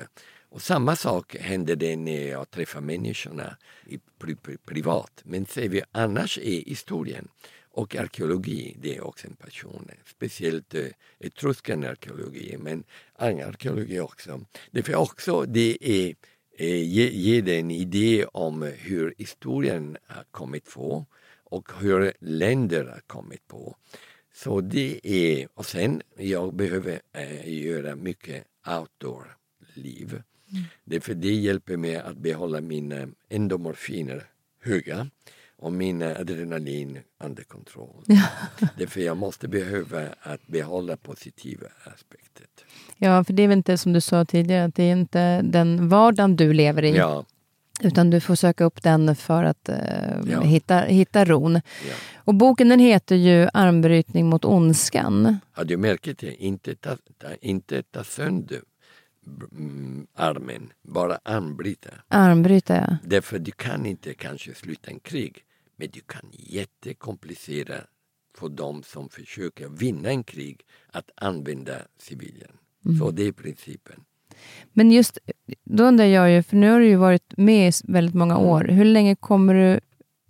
[0.52, 5.22] Och samma sak händer det när jag träffar människorna i, pri, pri, privat.
[5.24, 7.28] Men ser vi annars är historien
[7.74, 9.92] och arkeologi, det är också en passion.
[10.06, 10.86] Speciellt eh,
[11.20, 12.84] etruskan arkeologi, men
[13.16, 14.46] annan arkeologi också.
[14.72, 16.16] Därför också det är
[16.58, 21.06] eh, ger ge en idé om hur historien har kommit på
[21.44, 23.76] och hur länder har kommit på.
[24.34, 30.22] Så det är, och sen jag behöver eh, göra mycket outdoor-liv.
[30.52, 30.64] Mm.
[30.84, 34.24] Därför det hjälper mig att behålla mina endomorfiner
[34.64, 35.08] höga
[35.62, 38.04] och min adrenalin under kontroll.
[38.06, 38.24] Ja.
[38.78, 42.46] Därför jag måste behöva att behålla positiva aspekter.
[42.98, 45.90] Ja, för det är väl inte som du sa tidigare, att det är inte den
[45.90, 46.96] vardagen du lever i.
[46.96, 47.26] Ja.
[47.84, 50.42] Utan du får söka upp den för att uh, ja.
[50.42, 51.54] hitta, hitta ron.
[51.54, 51.94] Ja.
[52.16, 55.38] Och boken den heter ju Armbrytning mot ondskan.
[55.52, 56.44] Har du märkt det?
[56.44, 58.62] Inte ta, ta, inte ta sönder
[60.16, 61.90] armen, bara armbryta.
[62.08, 62.98] Armbryta, ja.
[63.04, 65.44] Därför du kan inte kanske sluta en krig,
[65.76, 67.76] men du kan jättekomplicera
[68.38, 70.62] för de som försöker vinna en krig
[70.92, 72.52] att använda civilian.
[72.86, 72.98] Mm.
[72.98, 74.04] Så det är principen.
[74.74, 75.18] Men just
[75.64, 78.64] då undrar jag ju, för nu har du ju varit med i väldigt många år.
[78.64, 79.80] Hur länge kommer du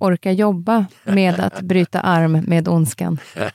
[0.02, 3.20] orkar jobba med att bryta arm med ondskan?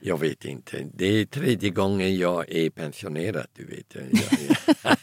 [0.00, 0.86] Jag vet inte.
[0.94, 3.46] Det är tredje gången jag är pensionerad.
[3.56, 3.94] Du vet.
[3.94, 4.96] Jag, är,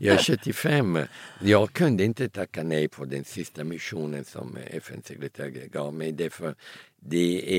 [0.00, 0.98] jag är 75.
[1.40, 6.12] Jag kunde inte tacka nej på den sista missionen som FN-sekreteraren gav mig.
[6.12, 6.54] Därför
[7.00, 7.54] det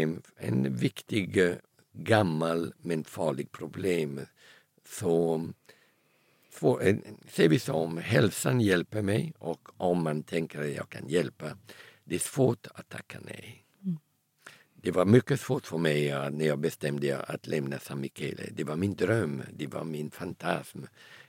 [0.00, 1.56] är en viktig,
[1.92, 4.20] gammal men farlig problem.
[4.88, 5.42] Så
[6.58, 11.46] får, ser vi som hälsan hjälper mig och om man tänker att jag kan hjälpa.
[12.04, 13.64] Det är svårt att tacka nej.
[14.82, 18.42] Det var mycket svårt för mig när jag bestämde att lämna San Michele.
[18.52, 20.78] Det var min dröm, det var min fantasm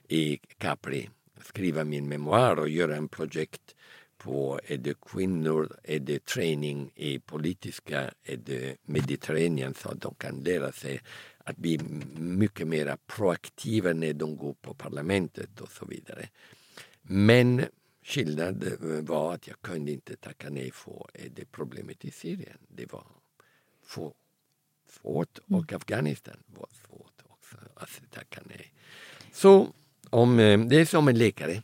[0.08, 1.10] i Capri.
[1.42, 3.76] Skriva min memoar och göra en projekt
[4.18, 10.16] på är det kvinnor, är det träning i politiska, är det Mediterranean så att de
[10.16, 11.02] kan lära sig
[11.46, 11.80] att bli
[12.18, 16.30] mycket mer proaktiva när de går på parlamentet och så vidare.
[17.02, 17.66] Men
[18.04, 22.58] skillnaden var att jag kunde inte tacka nej för det problemet i Syrien.
[22.68, 23.04] Det var
[23.86, 24.14] för
[24.90, 25.60] svårt mm.
[25.60, 28.74] och Afghanistan var svårt också att tacka nej.
[29.32, 29.68] Så
[30.10, 31.64] om, eh, det är som en läkare.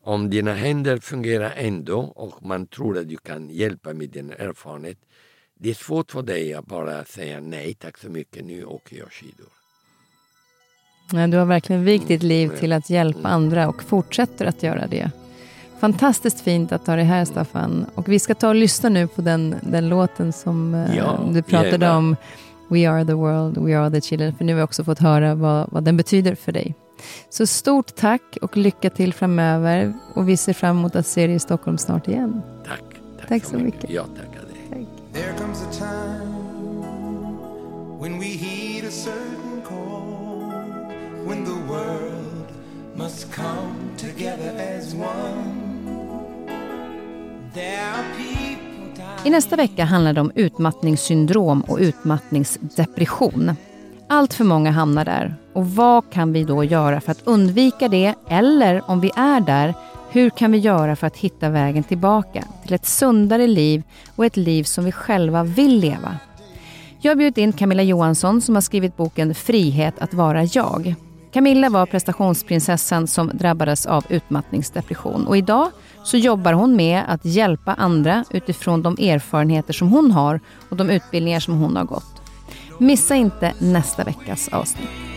[0.00, 4.98] Om dina händer fungerar ändå och man tror att du kan hjälpa med din erfarenhet.
[5.60, 9.12] Det är svårt för dig att bara säga nej tack så mycket, nu åker jag
[9.12, 9.48] skidor.
[11.12, 13.32] Ja, du har verkligen vikt ditt liv till att hjälpa mm.
[13.32, 15.10] andra och fortsätter att göra det.
[15.78, 17.86] Fantastiskt fint att ha dig här Staffan.
[17.94, 21.42] Och vi ska ta och lyssna nu på den, den låten som eh, ja, du
[21.42, 21.96] pratade gärna.
[21.96, 22.16] om.
[22.68, 24.34] We are the world, we are the children.
[24.34, 26.74] För nu har vi också fått höra vad, vad den betyder för dig.
[27.30, 29.92] Så stort tack och lycka till framöver.
[30.14, 32.42] Och vi ser fram emot att se dig i Stockholm snart igen.
[32.66, 32.82] Tack.
[33.18, 33.82] Tack, tack så mycket.
[33.82, 33.90] mycket.
[33.90, 34.86] Jag tackar dig.
[35.12, 35.47] Tack
[37.98, 40.48] when we heed a certain call
[41.26, 42.46] When the world
[42.96, 45.58] must come together as one
[49.24, 53.52] I nästa vecka handlar det om utmattningssyndrom och utmattningsdepression.
[54.08, 55.34] Allt för många hamnar där.
[55.52, 58.14] Och vad kan vi då göra för att undvika det?
[58.28, 59.74] Eller om vi är där,
[60.10, 63.82] hur kan vi göra för att hitta vägen tillbaka till ett sundare liv
[64.16, 66.18] och ett liv som vi själva vill leva?
[67.00, 70.94] Jag har bjudit in Camilla Johansson som har skrivit boken Frihet att vara jag.
[71.32, 75.70] Camilla var prestationsprinsessan som drabbades av utmattningsdepression och idag
[76.04, 80.90] så jobbar hon med att hjälpa andra utifrån de erfarenheter som hon har och de
[80.90, 82.22] utbildningar som hon har gått.
[82.78, 85.07] Missa inte nästa veckas avsnitt.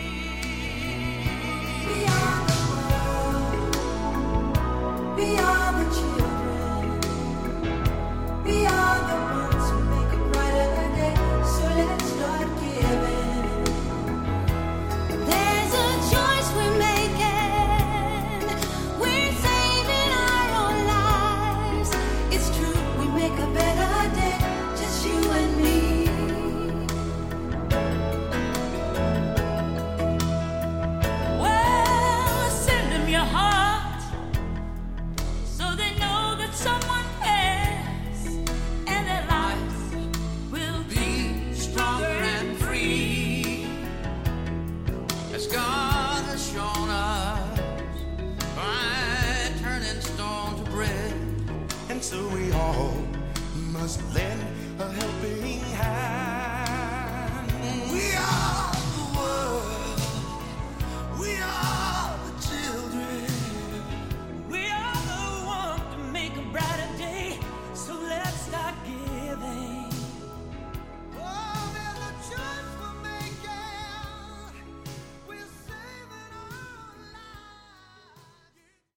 [53.92, 54.31] So we all must let